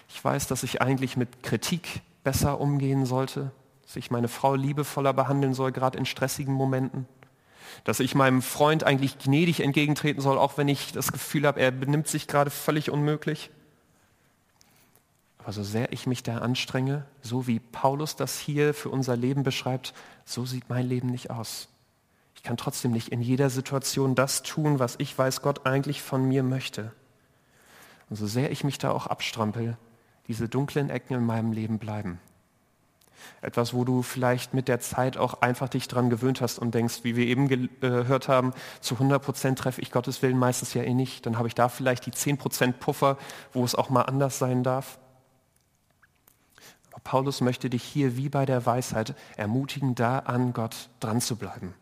Ich 0.09 0.23
weiß, 0.25 0.47
dass 0.47 0.63
ich 0.63 0.83
eigentlich 0.83 1.17
mit 1.17 1.43
Kritik 1.43 2.01
besser 2.23 2.61
umgehen 2.61 3.07
sollte 3.07 3.51
dass 3.87 3.97
ich 3.97 4.11
meine 4.11 4.29
Frau 4.29 4.55
liebevoller 4.55 5.13
behandeln 5.13 5.55
soll, 5.55 5.73
gerade 5.73 5.97
in 5.97 6.07
stressigen 6.07 6.53
Momenten, 6.53 7.07
dass 7.85 8.01
ich 8.01 8.15
meinem 8.15 8.43
Freund 8.43 8.85
eigentlich 8.85 9.19
gnädig 9.19 9.61
entgegentreten 9.61 10.21
soll, 10.21 10.39
auch 10.39 10.59
wenn 10.59 10.69
ich 10.69 10.93
das 10.93 11.13
Gefühl 11.13 11.47
habe, 11.47 11.61
er 11.61 11.71
benimmt 11.71 12.09
sich 12.09 12.27
gerade 12.27 12.51
völlig 12.51 12.91
unmöglich. 12.91 13.51
Aber 15.39 15.53
so 15.53 15.63
sehr 15.63 15.93
ich 15.93 16.09
mich 16.09 16.25
da 16.25 16.39
anstrenge, 16.39 17.05
so 17.23 17.47
wie 17.47 17.61
Paulus 17.61 18.17
das 18.17 18.41
hier 18.41 18.75
für 18.75 18.89
unser 18.89 19.17
Leben 19.17 19.45
beschreibt, 19.45 19.95
so 20.25 20.45
sieht 20.45 20.69
mein 20.69 20.89
Leben 20.89 21.09
nicht 21.09 21.31
aus. 21.31 21.69
Ich 22.35 22.43
kann 22.43 22.57
trotzdem 22.57 22.91
nicht 22.91 23.11
in 23.11 23.23
jeder 23.23 23.49
Situation 23.49 24.17
das 24.17 24.43
tun, 24.43 24.81
was 24.81 24.97
ich 24.99 25.17
weiß, 25.17 25.43
Gott 25.43 25.65
eigentlich 25.65 26.03
von 26.03 26.27
mir 26.27 26.43
möchte. 26.43 26.93
Und 28.11 28.17
so 28.17 28.27
sehr 28.27 28.51
ich 28.51 28.65
mich 28.65 28.79
da 28.79 28.91
auch 28.91 29.07
abstrampel, 29.07 29.77
diese 30.27 30.49
dunklen 30.49 30.91
Ecken 30.91 31.15
in 31.15 31.25
meinem 31.25 31.53
Leben 31.53 31.79
bleiben. 31.79 32.19
Etwas, 33.41 33.75
wo 33.75 33.85
du 33.85 34.03
vielleicht 34.03 34.55
mit 34.55 34.69
der 34.69 34.81
Zeit 34.81 35.17
auch 35.17 35.41
einfach 35.43 35.69
dich 35.69 35.89
dran 35.89 36.11
gewöhnt 36.11 36.41
hast 36.41 36.59
und 36.59 36.75
denkst, 36.75 37.01
wie 37.03 37.17
wir 37.17 37.27
eben 37.27 37.51
äh, 37.51 37.69
gehört 37.81 38.29
haben, 38.29 38.53
zu 38.81 38.95
100 38.95 39.23
Prozent 39.23 39.59
treffe 39.59 39.81
ich 39.81 39.91
Gottes 39.91 40.23
Willen 40.23 40.39
meistens 40.39 40.75
ja 40.75 40.83
eh 40.83 40.95
nicht. 40.95 41.27
Dann 41.27 41.39
habe 41.39 41.49
ich 41.49 41.55
da 41.55 41.69
vielleicht 41.69 42.07
die 42.07 42.11
10 42.13 42.39
Prozent 42.39 42.81
Puffer, 42.81 43.19
wo 43.53 43.65
es 43.65 43.75
auch 43.75 43.91
mal 43.91 44.03
anders 44.03 44.39
sein 44.39 44.63
darf. 44.63 44.99
Aber 46.93 47.01
Paulus 47.03 47.41
möchte 47.41 47.71
dich 47.71 47.83
hier 47.83 48.17
wie 48.17 48.29
bei 48.29 48.47
der 48.47 48.65
Weisheit 48.67 49.15
ermutigen, 49.37 49.95
da 49.95 50.21
an 50.21 50.53
Gott 50.53 50.89
dran 51.01 51.21
zu 51.21 51.37
bleiben. 51.37 51.75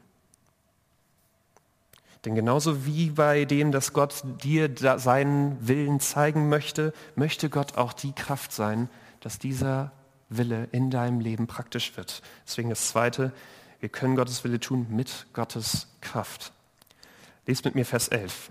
Denn 2.25 2.35
genauso 2.35 2.87
wie 2.87 3.11
bei 3.11 3.45
dem, 3.45 3.71
dass 3.71 3.93
Gott 3.93 4.25
dir 4.43 4.71
seinen 4.99 5.67
Willen 5.67 6.01
zeigen 6.01 6.49
möchte, 6.49 6.95
möchte 7.17 7.51
Gott 7.51 7.77
auch 7.77 7.93
die 7.93 8.13
Kraft 8.13 8.53
sein, 8.53 8.89
dass 9.21 9.39
dieser 9.39 9.93
Wille 10.29 10.69
in 10.73 10.91
deinem 10.91 11.21
Leben 11.21 11.47
praktisch 11.47 11.97
wird. 11.97 12.23
Deswegen 12.47 12.71
das 12.71 12.89
Zweite, 12.89 13.33
wir 13.81 13.89
können 13.89 14.17
Gottes 14.17 14.45
Wille 14.45 14.61
tun 14.61 14.87
mit 14.91 15.27
Gottes 15.33 15.89
Kraft. 16.01 16.53
Lest 17.47 17.65
mit 17.65 17.75
mir 17.75 17.85
Vers 17.85 18.09
11. 18.09 18.51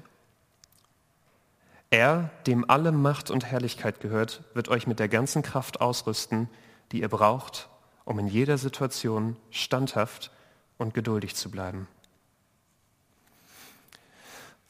Er, 1.89 2.31
dem 2.47 2.69
alle 2.69 2.91
Macht 2.91 3.29
und 3.29 3.45
Herrlichkeit 3.45 3.99
gehört, 3.99 4.43
wird 4.53 4.69
euch 4.69 4.88
mit 4.88 4.99
der 4.99 5.09
ganzen 5.09 5.43
Kraft 5.43 5.81
ausrüsten, 5.81 6.49
die 6.91 7.01
ihr 7.01 7.09
braucht, 7.09 7.69
um 8.05 8.19
in 8.19 8.27
jeder 8.27 8.57
Situation 8.57 9.36
standhaft 9.51 10.31
und 10.77 10.93
geduldig 10.93 11.36
zu 11.36 11.51
bleiben. 11.51 11.88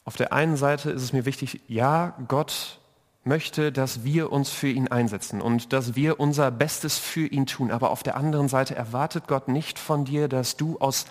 Auf 0.06 0.18
der 0.18 0.34
einen 0.34 0.58
Seite 0.58 0.92
ist 0.92 1.02
es 1.02 1.14
mir 1.14 1.26
wichtig, 1.26 1.62
ja, 1.68 2.18
Gott 2.28 2.80
möchte, 3.24 3.72
dass 3.72 4.04
wir 4.04 4.32
uns 4.32 4.50
für 4.50 4.68
ihn 4.68 4.88
einsetzen 4.88 5.42
und 5.42 5.74
dass 5.74 5.96
wir 5.96 6.20
unser 6.20 6.52
Bestes 6.52 6.98
für 6.98 7.26
ihn 7.28 7.46
tun. 7.46 7.72
Aber 7.72 7.92
auf 7.92 8.04
der 8.04 8.18
anderen 8.18 8.50
Seite 8.50 8.76
erwartet 8.76 9.28
Gott 9.28 9.48
nicht 9.48 9.80
von 9.80 10.06
dir, 10.06 10.28
dass 10.28 10.58
du 10.58 10.78
aus 10.80 11.06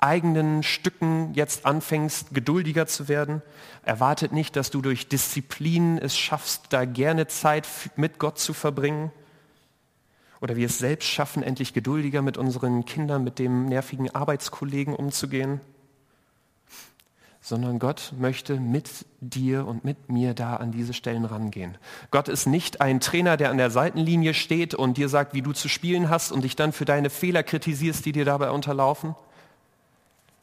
eigenen 0.00 0.62
Stücken 0.62 1.34
jetzt 1.34 1.66
anfängst, 1.66 2.32
geduldiger 2.32 2.86
zu 2.86 3.08
werden. 3.08 3.42
Erwartet 3.82 4.32
nicht, 4.32 4.56
dass 4.56 4.70
du 4.70 4.80
durch 4.80 5.08
Disziplin 5.08 5.98
es 5.98 6.16
schaffst, 6.16 6.66
da 6.70 6.84
gerne 6.84 7.26
Zeit 7.26 7.66
mit 7.96 8.18
Gott 8.18 8.38
zu 8.38 8.54
verbringen. 8.54 9.10
Oder 10.40 10.56
wir 10.56 10.66
es 10.66 10.78
selbst 10.78 11.08
schaffen, 11.08 11.42
endlich 11.42 11.74
geduldiger 11.74 12.22
mit 12.22 12.38
unseren 12.38 12.84
Kindern, 12.84 13.24
mit 13.24 13.40
dem 13.40 13.66
nervigen 13.66 14.14
Arbeitskollegen 14.14 14.94
umzugehen 14.94 15.60
sondern 17.48 17.78
Gott 17.78 18.12
möchte 18.18 18.60
mit 18.60 19.06
dir 19.20 19.66
und 19.66 19.82
mit 19.82 20.10
mir 20.10 20.34
da 20.34 20.56
an 20.56 20.70
diese 20.70 20.92
Stellen 20.92 21.24
rangehen. 21.24 21.78
Gott 22.10 22.28
ist 22.28 22.46
nicht 22.46 22.82
ein 22.82 23.00
Trainer, 23.00 23.38
der 23.38 23.50
an 23.50 23.56
der 23.56 23.70
Seitenlinie 23.70 24.34
steht 24.34 24.74
und 24.74 24.98
dir 24.98 25.08
sagt, 25.08 25.32
wie 25.32 25.40
du 25.40 25.52
zu 25.52 25.68
spielen 25.68 26.10
hast 26.10 26.30
und 26.30 26.42
dich 26.44 26.56
dann 26.56 26.72
für 26.72 26.84
deine 26.84 27.08
Fehler 27.08 27.42
kritisierst, 27.42 28.04
die 28.04 28.12
dir 28.12 28.26
dabei 28.26 28.50
unterlaufen, 28.50 29.14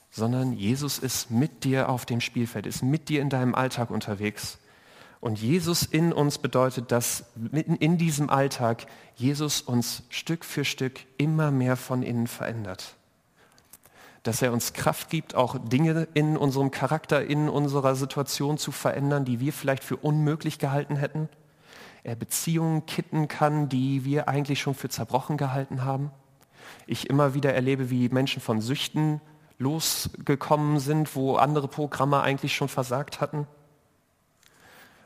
sondern 0.10 0.54
Jesus 0.54 0.98
ist 0.98 1.30
mit 1.30 1.64
dir 1.64 1.90
auf 1.90 2.08
dem 2.08 2.22
Spielfeld, 2.22 2.66
ist 2.66 2.82
mit 2.82 3.08
dir 3.08 3.22
in 3.22 3.30
deinem 3.30 3.54
Alltag 3.54 3.92
unterwegs. 3.92 4.58
Und 5.22 5.40
Jesus 5.40 5.84
in 5.84 6.12
uns 6.12 6.40
bedeutet, 6.40 6.92
dass 6.92 7.26
mitten 7.36 7.76
in 7.76 8.00
diesem 8.00 8.32
Alltag 8.32 8.88
Jesus 9.16 9.62
uns 9.62 10.02
Stück 10.10 10.44
für 10.44 10.66
Stück 10.66 11.02
immer 11.18 11.52
mehr 11.52 11.78
von 11.78 12.02
innen 12.02 12.26
verändert 12.26 12.96
dass 14.26 14.42
er 14.42 14.52
uns 14.52 14.74
Kraft 14.74 15.12
gibt, 15.12 15.36
auch 15.36 15.56
Dinge 15.60 16.08
in 16.16 16.36
unserem 16.36 16.72
Charakter, 16.72 17.24
in 17.24 17.48
unserer 17.48 17.96
Situation 17.96 18.58
zu 18.58 18.72
verändern, 18.72 19.24
die 19.24 19.40
wir 19.40 19.54
vielleicht 19.54 19.84
für 19.84 19.98
unmöglich 19.98 20.58
gehalten 20.58 20.96
hätten. 20.96 21.30
Er 22.04 22.16
Beziehungen 22.16 22.88
kitten 22.88 23.28
kann, 23.28 23.70
die 23.70 24.04
wir 24.04 24.28
eigentlich 24.28 24.62
schon 24.62 24.74
für 24.74 24.90
zerbrochen 24.90 25.38
gehalten 25.38 25.86
haben. 25.86 26.10
Ich 26.88 27.08
immer 27.08 27.36
wieder 27.36 27.54
erlebe, 27.54 27.92
wie 27.92 28.10
Menschen 28.10 28.42
von 28.42 28.62
Süchten 28.62 29.22
losgekommen 29.60 30.80
sind, 30.80 31.16
wo 31.16 31.36
andere 31.36 31.68
Programme 31.68 32.22
eigentlich 32.22 32.56
schon 32.56 32.68
versagt 32.68 33.22
hatten. 33.22 33.46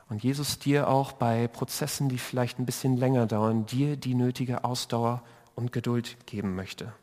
Und 0.08 0.24
Jesus 0.24 0.60
dir 0.60 0.88
auch 0.88 1.12
bei 1.12 1.50
Prozessen, 1.50 2.08
die 2.08 2.18
vielleicht 2.18 2.58
ein 2.58 2.66
bisschen 2.66 2.96
länger 2.96 3.26
dauern, 3.26 3.66
dir 3.66 3.98
die 3.98 4.16
nötige 4.16 4.64
Ausdauer 4.64 5.24
und 5.56 5.74
Geduld 5.74 6.26
geben 6.26 6.56
möchte. 6.56 6.94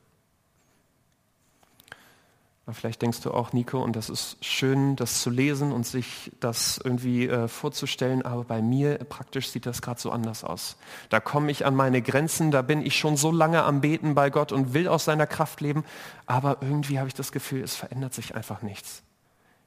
Vielleicht 2.72 3.00
denkst 3.00 3.20
du 3.20 3.30
auch, 3.30 3.52
Nico, 3.52 3.80
und 3.80 3.94
das 3.94 4.10
ist 4.10 4.44
schön, 4.44 4.96
das 4.96 5.22
zu 5.22 5.30
lesen 5.30 5.70
und 5.70 5.86
sich 5.86 6.32
das 6.40 6.80
irgendwie 6.82 7.28
äh, 7.28 7.46
vorzustellen, 7.46 8.22
aber 8.22 8.42
bei 8.42 8.60
mir 8.60 8.98
praktisch 8.98 9.50
sieht 9.50 9.66
das 9.66 9.82
gerade 9.82 10.00
so 10.00 10.10
anders 10.10 10.42
aus. 10.42 10.76
Da 11.08 11.20
komme 11.20 11.52
ich 11.52 11.64
an 11.64 11.76
meine 11.76 12.02
Grenzen, 12.02 12.50
da 12.50 12.62
bin 12.62 12.84
ich 12.84 12.96
schon 12.96 13.16
so 13.16 13.30
lange 13.30 13.62
am 13.62 13.82
Beten 13.82 14.16
bei 14.16 14.30
Gott 14.30 14.50
und 14.50 14.74
will 14.74 14.88
aus 14.88 15.04
seiner 15.04 15.28
Kraft 15.28 15.60
leben, 15.60 15.84
aber 16.26 16.56
irgendwie 16.60 16.98
habe 16.98 17.06
ich 17.06 17.14
das 17.14 17.30
Gefühl, 17.30 17.62
es 17.62 17.76
verändert 17.76 18.14
sich 18.14 18.34
einfach 18.34 18.62
nichts. 18.62 19.04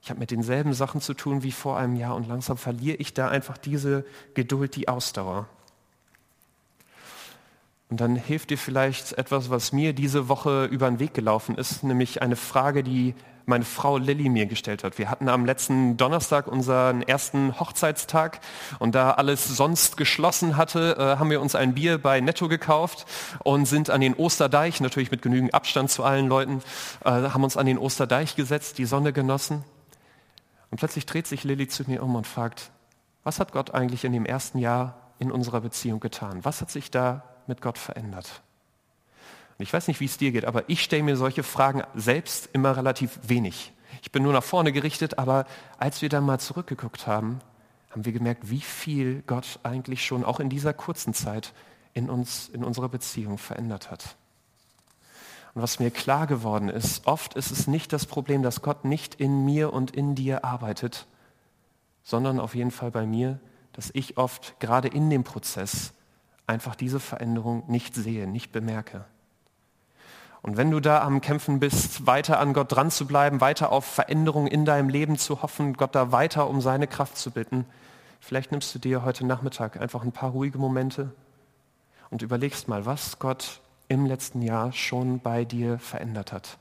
Ich 0.01 0.09
habe 0.09 0.19
mit 0.19 0.31
denselben 0.31 0.73
Sachen 0.73 0.99
zu 0.99 1.13
tun 1.13 1.41
wie 1.41 1.53
vor 1.53 1.77
einem 1.77 1.95
Jahr 1.95 2.15
und 2.15 2.27
langsam 2.27 2.57
verliere 2.57 2.97
ich 2.97 3.13
da 3.13 3.29
einfach 3.29 3.57
diese 3.57 4.05
Geduld, 4.33 4.75
die 4.75 4.89
Ausdauer. 4.89 5.47
Und 7.89 8.01
dann 8.01 8.15
hilft 8.15 8.51
dir 8.51 8.57
vielleicht 8.57 9.13
etwas, 9.17 9.49
was 9.49 9.71
mir 9.71 9.93
diese 9.93 10.29
Woche 10.29 10.65
über 10.65 10.87
den 10.87 10.99
Weg 10.99 11.15
gelaufen 11.15 11.55
ist, 11.55 11.83
nämlich 11.83 12.21
eine 12.21 12.35
Frage, 12.35 12.83
die 12.83 13.15
meine 13.49 13.65
Frau 13.65 13.97
Lilly 13.97 14.29
mir 14.29 14.45
gestellt 14.45 14.83
hat. 14.83 14.99
Wir 14.99 15.09
hatten 15.09 15.27
am 15.27 15.43
letzten 15.43 15.97
Donnerstag 15.97 16.47
unseren 16.47 17.01
ersten 17.01 17.59
Hochzeitstag 17.59 18.41
und 18.77 18.93
da 18.93 19.11
alles 19.11 19.43
sonst 19.47 19.97
geschlossen 19.97 20.55
hatte, 20.55 20.97
äh, 20.99 21.17
haben 21.17 21.31
wir 21.31 21.41
uns 21.41 21.55
ein 21.55 21.73
Bier 21.73 21.97
bei 21.97 22.21
Netto 22.21 22.47
gekauft 22.47 23.07
und 23.43 23.65
sind 23.65 23.89
an 23.89 24.01
den 24.01 24.13
Osterdeich, 24.13 24.81
natürlich 24.81 25.09
mit 25.09 25.23
genügend 25.23 25.55
Abstand 25.55 25.89
zu 25.89 26.03
allen 26.03 26.27
Leuten, 26.27 26.61
äh, 27.03 27.09
haben 27.09 27.43
uns 27.43 27.57
an 27.57 27.65
den 27.65 27.79
Osterdeich 27.79 28.35
gesetzt, 28.35 28.77
die 28.77 28.85
Sonne 28.85 29.13
genossen. 29.13 29.63
Und 30.69 30.77
plötzlich 30.77 31.07
dreht 31.07 31.25
sich 31.25 31.43
Lilly 31.43 31.67
zu 31.67 31.83
mir 31.87 32.03
um 32.03 32.13
und 32.13 32.27
fragt, 32.27 32.69
was 33.23 33.39
hat 33.39 33.51
Gott 33.51 33.73
eigentlich 33.73 34.05
in 34.05 34.13
dem 34.13 34.25
ersten 34.25 34.59
Jahr 34.59 34.95
in 35.17 35.31
unserer 35.31 35.61
Beziehung 35.61 35.99
getan? 35.99 36.45
Was 36.45 36.61
hat 36.61 36.69
sich 36.69 36.91
da 36.91 37.23
mit 37.49 37.61
Gott 37.61 37.77
verändert? 37.77 38.41
Und 39.57 39.63
ich 39.63 39.73
weiß 39.73 39.89
nicht, 39.89 39.99
wie 39.99 40.05
es 40.05 40.17
dir 40.17 40.31
geht, 40.31 40.45
aber 40.45 40.69
ich 40.69 40.81
stelle 40.81 41.03
mir 41.03 41.17
solche 41.17 41.43
Fragen 41.43 41.83
selbst 41.93 42.49
immer 42.53 42.77
relativ 42.77 43.19
wenig. 43.23 43.73
Ich 44.01 44.13
bin 44.13 44.23
nur 44.23 44.31
nach 44.31 44.43
vorne 44.43 44.71
gerichtet, 44.71 45.19
aber 45.19 45.45
als 45.77 46.01
wir 46.01 46.07
dann 46.07 46.25
mal 46.25 46.39
zurückgeguckt 46.39 47.07
haben, 47.07 47.39
haben 47.89 48.05
wir 48.05 48.13
gemerkt, 48.13 48.49
wie 48.49 48.61
viel 48.61 49.21
Gott 49.27 49.59
eigentlich 49.63 50.05
schon 50.05 50.23
auch 50.23 50.39
in 50.39 50.49
dieser 50.49 50.73
kurzen 50.73 51.13
Zeit 51.13 51.53
in 51.93 52.09
uns, 52.09 52.47
in 52.47 52.63
unserer 52.63 52.87
Beziehung 52.87 53.37
verändert 53.37 53.91
hat. 53.91 54.15
Und 55.53 55.63
was 55.63 55.79
mir 55.79 55.91
klar 55.91 56.27
geworden 56.27 56.69
ist, 56.69 57.05
oft 57.05 57.33
ist 57.33 57.51
es 57.51 57.67
nicht 57.67 57.91
das 57.91 58.05
Problem, 58.05 58.43
dass 58.43 58.61
Gott 58.61 58.85
nicht 58.85 59.15
in 59.15 59.43
mir 59.43 59.73
und 59.73 59.91
in 59.91 60.15
dir 60.15 60.45
arbeitet, 60.45 61.07
sondern 62.03 62.39
auf 62.39 62.55
jeden 62.55 62.71
Fall 62.71 62.91
bei 62.91 63.05
mir, 63.05 63.39
dass 63.73 63.89
ich 63.93 64.17
oft 64.17 64.59
gerade 64.59 64.87
in 64.87 65.09
dem 65.09 65.23
Prozess 65.23 65.93
einfach 66.49 66.75
diese 66.75 66.99
Veränderung 66.99 67.63
nicht 67.67 67.95
sehe, 67.95 68.27
nicht 68.27 68.51
bemerke. 68.51 69.05
Und 70.41 70.57
wenn 70.57 70.71
du 70.71 70.79
da 70.79 71.01
am 71.03 71.21
Kämpfen 71.21 71.59
bist, 71.59 72.07
weiter 72.07 72.39
an 72.39 72.53
Gott 72.53 72.71
dran 72.71 72.91
zu 72.91 73.05
bleiben, 73.05 73.39
weiter 73.39 73.71
auf 73.71 73.85
Veränderung 73.85 74.47
in 74.47 74.65
deinem 74.65 74.89
Leben 74.89 75.17
zu 75.17 75.41
hoffen, 75.41 75.73
Gott 75.73 75.93
da 75.93 76.11
weiter 76.11 76.49
um 76.49 76.59
seine 76.59 76.87
Kraft 76.87 77.17
zu 77.17 77.31
bitten, 77.31 77.65
vielleicht 78.19 78.51
nimmst 78.51 78.73
du 78.73 78.79
dir 78.79 79.03
heute 79.05 79.25
Nachmittag 79.25 79.79
einfach 79.79 80.03
ein 80.03 80.11
paar 80.11 80.31
ruhige 80.31 80.57
Momente 80.57 81.13
und 82.09 82.21
überlegst 82.21 82.67
mal, 82.67 82.85
was 82.85 83.19
Gott 83.19 83.61
im 83.87 84.05
letzten 84.05 84.41
Jahr 84.41 84.71
schon 84.71 85.19
bei 85.19 85.45
dir 85.45 85.77
verändert 85.77 86.31
hat, 86.31 86.57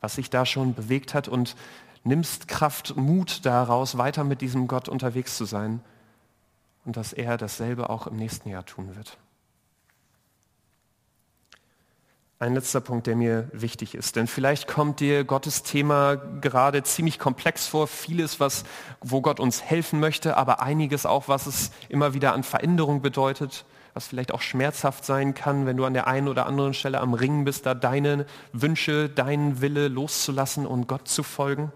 was 0.00 0.14
sich 0.14 0.30
da 0.30 0.46
schon 0.46 0.74
bewegt 0.74 1.14
hat 1.14 1.28
und 1.28 1.56
nimmst 2.04 2.46
Kraft, 2.46 2.96
Mut 2.96 3.44
daraus, 3.44 3.98
weiter 3.98 4.22
mit 4.22 4.42
diesem 4.42 4.68
Gott 4.68 4.88
unterwegs 4.88 5.36
zu 5.36 5.44
sein 5.44 5.80
und 6.88 6.96
dass 6.96 7.12
er 7.12 7.36
dasselbe 7.36 7.90
auch 7.90 8.06
im 8.06 8.16
nächsten 8.16 8.48
Jahr 8.48 8.64
tun 8.64 8.96
wird. 8.96 9.18
Ein 12.38 12.54
letzter 12.54 12.80
Punkt, 12.80 13.06
der 13.06 13.14
mir 13.14 13.50
wichtig 13.52 13.94
ist, 13.94 14.16
denn 14.16 14.26
vielleicht 14.26 14.66
kommt 14.66 15.00
dir 15.00 15.24
Gottes 15.24 15.62
Thema 15.62 16.16
gerade 16.16 16.82
ziemlich 16.84 17.18
komplex 17.18 17.66
vor, 17.66 17.88
vieles, 17.88 18.40
was, 18.40 18.64
wo 19.02 19.20
Gott 19.20 19.38
uns 19.38 19.62
helfen 19.62 20.00
möchte, 20.00 20.38
aber 20.38 20.62
einiges 20.62 21.04
auch, 21.04 21.28
was 21.28 21.46
es 21.46 21.72
immer 21.90 22.14
wieder 22.14 22.32
an 22.32 22.42
Veränderung 22.42 23.02
bedeutet, 23.02 23.66
was 23.92 24.06
vielleicht 24.06 24.32
auch 24.32 24.40
schmerzhaft 24.40 25.04
sein 25.04 25.34
kann, 25.34 25.66
wenn 25.66 25.76
du 25.76 25.84
an 25.84 25.92
der 25.92 26.06
einen 26.06 26.26
oder 26.26 26.46
anderen 26.46 26.72
Stelle 26.72 27.02
am 27.02 27.12
Ringen 27.12 27.44
bist, 27.44 27.66
da 27.66 27.74
deine 27.74 28.24
Wünsche, 28.54 29.10
deinen 29.10 29.60
Wille 29.60 29.88
loszulassen 29.88 30.66
und 30.66 30.86
Gott 30.86 31.06
zu 31.06 31.22
folgen 31.22 31.70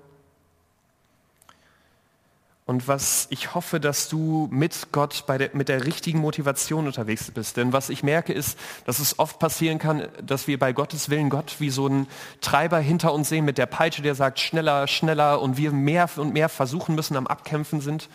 und 2.73 2.89
was 2.89 3.27
ich 3.29 3.55
hoffe, 3.55 3.81
dass 3.81 4.09
du 4.09 4.49
mit 4.51 4.93
Gott 4.93 5.27
der, 5.29 5.51
mit 5.53 5.69
der 5.69 5.85
richtigen 5.85 6.21
Motivation 6.21 6.87
unterwegs 6.87 7.31
bist. 7.31 7.59
Denn 7.59 7.75
was 7.75 7.91
ich 7.91 8.03
merke 8.03 8.33
ist, 8.33 8.59
dass 8.87 8.99
es 8.99 9.19
oft 9.19 9.39
passieren 9.39 9.79
kann, 9.79 10.09
dass 10.25 10.47
wir 10.47 10.59
bei 10.59 10.73
Gottes 10.73 11.11
Willen 11.11 11.29
Gott 11.29 11.57
wie 11.59 11.69
so 11.69 11.85
einen 11.85 12.07
Treiber 12.41 12.79
hinter 12.79 13.13
uns 13.13 13.29
sehen 13.29 13.45
mit 13.45 13.59
der 13.59 13.67
Peitsche, 13.67 14.01
der 14.01 14.15
sagt 14.15 14.41
schneller, 14.41 14.87
schneller 14.89 15.43
und 15.43 15.59
wir 15.59 15.71
mehr 15.71 16.09
und 16.17 16.33
mehr 16.33 16.49
versuchen 16.49 16.95
müssen, 16.95 17.15
am 17.19 17.27
Abkämpfen 17.27 17.83
sind. 17.83 18.09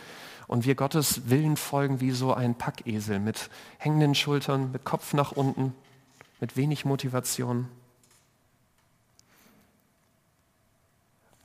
Und 0.48 0.66
wir 0.66 0.74
Gottes 0.74 1.30
Willen 1.30 1.56
folgen 1.56 2.02
wie 2.02 2.10
so 2.10 2.34
ein 2.34 2.56
Packesel 2.56 3.20
mit 3.20 3.52
hängenden 3.78 4.16
Schultern, 4.16 4.72
mit 4.72 4.86
Kopf 4.86 5.14
nach 5.14 5.34
unten, 5.34 5.76
mit 6.40 6.58
wenig 6.58 6.84
Motivation. 6.84 7.68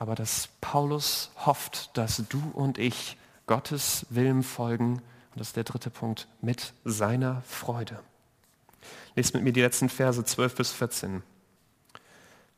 Aber 0.03 0.17
dass 0.17 0.49
Paulus 0.61 1.31
hofft, 1.47 1.97
dass 1.97 2.25
du 2.29 2.43
und 2.55 2.77
ich 2.77 3.17
Gottes 3.47 4.05
Willen 4.11 4.43
folgen, 4.43 4.95
und 4.95 5.37
das 5.37 5.47
ist 5.49 5.57
der 5.57 5.63
dritte 5.63 5.91
Punkt, 5.91 6.27
mit 6.41 6.73
seiner 6.85 7.41
Freude. 7.47 8.01
Lest 9.15 9.33
mit 9.33 9.45
mir 9.45 9.53
die 9.53 9.61
letzten 9.61 9.89
Verse 9.89 10.25
12 10.25 10.57
bis 10.57 10.73
14. 10.73 11.23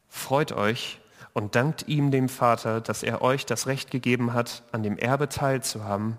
Freut 0.09 0.53
euch 0.53 1.03
und 1.35 1.55
dankt 1.55 1.87
ihm 1.87 2.11
dem 2.11 2.31
Vater, 2.31 2.81
dass 2.81 3.03
er 3.03 3.21
euch 3.21 3.45
das 3.45 3.67
Recht 3.67 3.91
gegeben 3.91 4.33
hat, 4.33 4.63
an 4.73 4.83
dem 4.83 4.97
Erbe 4.97 5.29
teilzuhaben, 5.29 6.17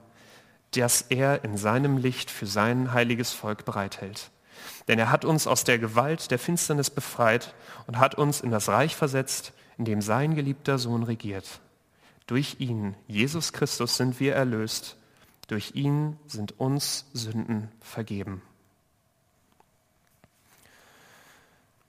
das 0.75 1.01
er 1.09 1.43
in 1.43 1.57
seinem 1.57 1.97
Licht 1.97 2.29
für 2.29 2.45
sein 2.45 2.93
heiliges 2.93 3.31
Volk 3.31 3.65
bereithält. 3.65 4.29
Denn 4.87 4.99
er 4.99 5.11
hat 5.11 5.25
uns 5.25 5.47
aus 5.47 5.63
der 5.63 5.79
Gewalt 5.79 6.29
der 6.29 6.37
Finsternis 6.37 6.91
befreit 6.91 7.55
und 7.87 7.97
hat 7.97 8.13
uns 8.13 8.41
in 8.41 8.51
das 8.51 8.69
Reich 8.69 8.95
versetzt, 8.95 9.53
in 9.77 9.85
dem 9.85 10.01
sein 10.01 10.35
geliebter 10.35 10.77
Sohn 10.77 11.03
regiert. 11.03 11.59
Durch 12.27 12.57
ihn, 12.59 12.95
Jesus 13.07 13.53
Christus, 13.53 13.97
sind 13.97 14.19
wir 14.19 14.33
erlöst. 14.35 14.97
Durch 15.47 15.75
ihn 15.75 16.17
sind 16.25 16.59
uns 16.59 17.05
Sünden 17.13 17.69
vergeben. 17.79 18.41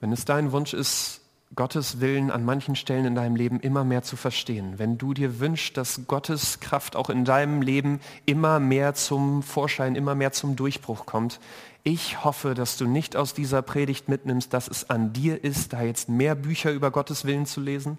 Wenn 0.01 0.12
es 0.12 0.25
dein 0.25 0.53
Wunsch 0.53 0.75
ist, 0.75 1.22
Gottes 1.54 2.00
Willen 2.00 2.30
an 2.30 2.44
manchen 2.44 2.74
Stellen 2.74 3.04
in 3.04 3.14
deinem 3.14 3.37
Leben 3.37 3.61
immer 3.61 3.85
mehr 3.85 4.02
zu 4.02 4.16
verstehen, 4.16 4.78
wenn 4.78 4.98
du 4.98 5.14
dir 5.14 5.38
wünschst, 5.38 5.76
dass 5.76 6.06
Gottes 6.06 6.61
Kraft 6.61 6.96
auch 6.96 7.09
in 7.09 7.24
deinem 7.24 7.62
Leben 7.62 8.00
immer 8.26 8.59
mehr 8.59 8.94
zum 8.94 9.42
Vorschein, 9.42 9.94
immer 9.94 10.14
mehr 10.14 10.32
zum 10.32 10.56
Durchbruch 10.56 11.06
kommt, 11.06 11.38
ich 11.85 12.24
hoffe, 12.24 12.54
dass 12.54 12.76
du 12.78 12.88
nicht 12.88 13.14
aus 13.14 13.32
dieser 13.32 13.62
Predigt 13.62 14.09
mitnimmst, 14.09 14.52
dass 14.52 14.66
es 14.66 14.90
an 14.90 15.12
dir 15.12 15.44
ist, 15.44 15.72
da 15.72 15.82
jetzt 15.82 16.09
mehr 16.09 16.35
Bücher 16.35 16.72
über 16.72 16.90
Gottes 16.90 17.24
Willen 17.24 17.46
zu 17.46 17.61
lesen, 17.61 17.98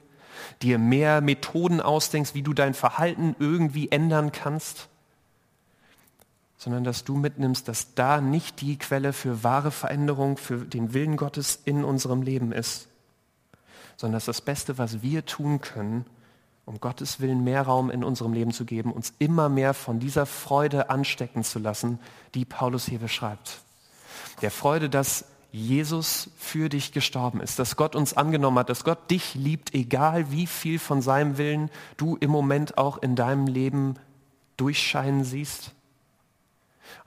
dir 0.62 0.78
mehr 0.78 1.22
Methoden 1.22 1.80
ausdenkst, 1.80 2.36
wie 2.36 2.44
du 2.44 2.54
dein 2.54 2.74
Verhalten 2.74 3.34
irgendwie 3.40 3.90
ändern 3.90 4.34
kannst, 4.34 4.90
sondern 6.58 6.84
dass 6.84 7.06
du 7.06 7.16
mitnimmst, 7.16 7.70
dass 7.70 7.94
da 7.94 8.20
nicht 8.20 8.60
die 8.60 8.78
Quelle 8.78 9.14
für 9.14 9.46
wahre 9.46 9.72
Veränderung, 9.72 10.36
für 10.36 10.58
den 10.58 10.94
Willen 10.94 11.16
Gottes 11.16 11.62
in 11.64 11.86
unserem 11.86 12.24
Leben 12.24 12.52
ist, 12.52 12.87
sondern 13.98 14.18
dass 14.18 14.26
das 14.26 14.42
Beste, 14.42 14.78
was 14.78 15.02
wir 15.02 15.26
tun 15.26 15.60
können, 15.60 16.06
um 16.66 16.80
Gottes 16.80 17.20
Willen 17.20 17.44
mehr 17.44 17.64
Raum 17.64 17.90
in 17.90 18.04
unserem 18.04 18.34
Leben 18.34 18.52
zu 18.52 18.66
geben, 18.66 18.92
uns 18.92 19.14
immer 19.20 19.50
mehr 19.50 19.74
von 19.74 20.00
dieser 20.00 20.26
Freude 20.26 20.90
anstecken 20.90 21.44
zu 21.44 21.60
lassen, 21.60 22.00
die 22.34 22.46
Paulus 22.46 22.86
hier 22.86 23.00
beschreibt. 23.00 23.62
Der 24.42 24.52
Freude, 24.52 24.90
dass 24.90 25.26
Jesus 25.52 26.30
für 26.38 26.70
dich 26.70 26.92
gestorben 26.92 27.40
ist, 27.40 27.58
dass 27.58 27.78
Gott 27.78 27.96
uns 27.96 28.16
angenommen 28.16 28.60
hat, 28.60 28.70
dass 28.70 28.84
Gott 28.84 29.10
dich 29.10 29.34
liebt, 29.34 29.74
egal 29.74 30.32
wie 30.32 30.46
viel 30.46 30.78
von 30.78 31.02
seinem 31.02 31.38
Willen 31.38 31.72
du 31.96 32.18
im 32.18 32.30
Moment 32.30 32.78
auch 32.78 32.98
in 32.98 33.16
deinem 33.16 33.48
Leben 33.48 33.96
durchscheinen 34.58 35.24
siehst. 35.24 35.72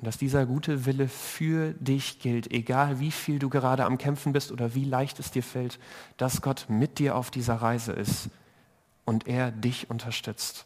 Und 0.01 0.07
dass 0.07 0.17
dieser 0.17 0.47
gute 0.47 0.87
Wille 0.87 1.09
für 1.09 1.75
dich 1.75 2.21
gilt, 2.21 2.51
egal 2.51 3.01
wie 3.01 3.11
viel 3.11 3.39
du 3.39 3.51
gerade 3.51 3.85
am 3.85 3.99
Kämpfen 3.99 4.33
bist 4.33 4.51
oder 4.51 4.75
wie 4.75 4.87
leicht 4.87 5.21
es 5.21 5.31
dir 5.31 5.43
fällt, 5.43 5.79
dass 6.17 6.41
Gott 6.41 6.65
mit 6.69 6.99
dir 6.99 7.17
auf 7.17 7.31
dieser 7.31 7.57
Reise 7.57 7.93
ist 7.93 8.31
und 9.05 9.29
er 9.29 9.51
dich 9.51 9.91
unterstützt. 9.91 10.65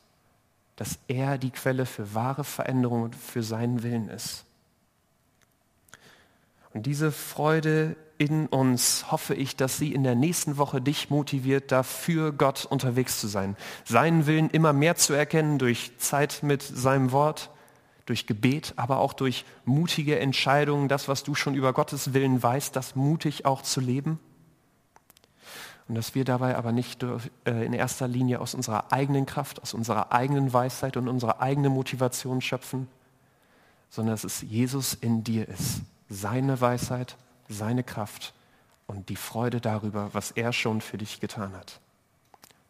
Dass 0.77 1.01
er 1.09 1.37
die 1.37 1.51
Quelle 1.51 1.85
für 1.85 2.15
wahre 2.15 2.45
Veränderung 2.45 3.03
und 3.03 3.17
für 3.17 3.43
seinen 3.43 3.83
Willen 3.83 4.09
ist. 4.09 4.45
Und 6.73 6.87
diese 6.87 7.11
Freude 7.11 7.97
in 8.19 8.47
uns 8.47 9.11
hoffe 9.11 9.35
ich, 9.35 9.57
dass 9.57 9.79
sie 9.79 9.93
in 9.93 10.05
der 10.05 10.15
nächsten 10.15 10.59
Woche 10.59 10.81
dich 10.81 11.11
motiviert, 11.11 11.73
dafür 11.73 12.31
Gott 12.31 12.67
unterwegs 12.67 13.19
zu 13.19 13.27
sein. 13.27 13.57
Seinen 13.85 14.27
Willen 14.27 14.51
immer 14.51 14.73
mehr 14.73 14.95
zu 14.95 15.13
erkennen 15.13 15.59
durch 15.59 15.91
Zeit 15.99 16.45
mit 16.45 16.63
seinem 16.63 17.11
Wort, 17.11 17.51
durch 18.07 18.27
Gebet, 18.27 18.75
aber 18.77 18.99
auch 18.99 19.13
durch 19.13 19.45
mutige 19.65 20.19
Entscheidungen, 20.19 20.89
das, 20.89 21.09
was 21.09 21.23
du 21.23 21.35
schon 21.35 21.55
über 21.55 21.73
Gottes 21.73 22.13
Willen 22.13 22.43
weißt, 22.43 22.77
das 22.77 22.97
mutig 22.97 23.47
auch 23.47 23.63
zu 23.63 23.81
leben. 23.81 24.19
Und 25.89 25.97
dass 25.97 26.15
wir 26.15 26.25
dabei 26.25 26.57
aber 26.57 26.73
nicht 26.73 27.03
äh, 27.03 27.65
in 27.65 27.73
erster 27.73 28.09
Linie 28.09 28.41
aus 28.41 28.55
unserer 28.55 28.93
eigenen 28.93 29.27
Kraft, 29.27 29.63
aus 29.63 29.75
unserer 29.75 30.13
eigenen 30.13 30.53
Weisheit 30.53 30.97
und 30.97 31.09
unserer 31.09 31.41
eigenen 31.41 31.73
Motivation 31.73 32.41
schöpfen, 32.41 32.89
sondern 33.91 34.15
dass 34.15 34.25
es 34.25 34.43
Jesus 34.43 34.95
in 34.95 35.25
dir 35.25 35.49
ist, 35.49 35.83
seine 36.09 36.61
Weisheit, 36.61 37.17
seine 37.49 37.85
Kraft 37.85 38.33
und 38.87 39.09
die 39.09 39.17
Freude 39.17 39.61
darüber, 39.61 40.11
was 40.13 40.31
er 40.31 40.53
schon 40.53 40.81
für 40.81 40.99
dich 40.99 41.21
getan 41.21 41.55
hat. 41.55 41.81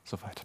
Soweit. 0.05 0.45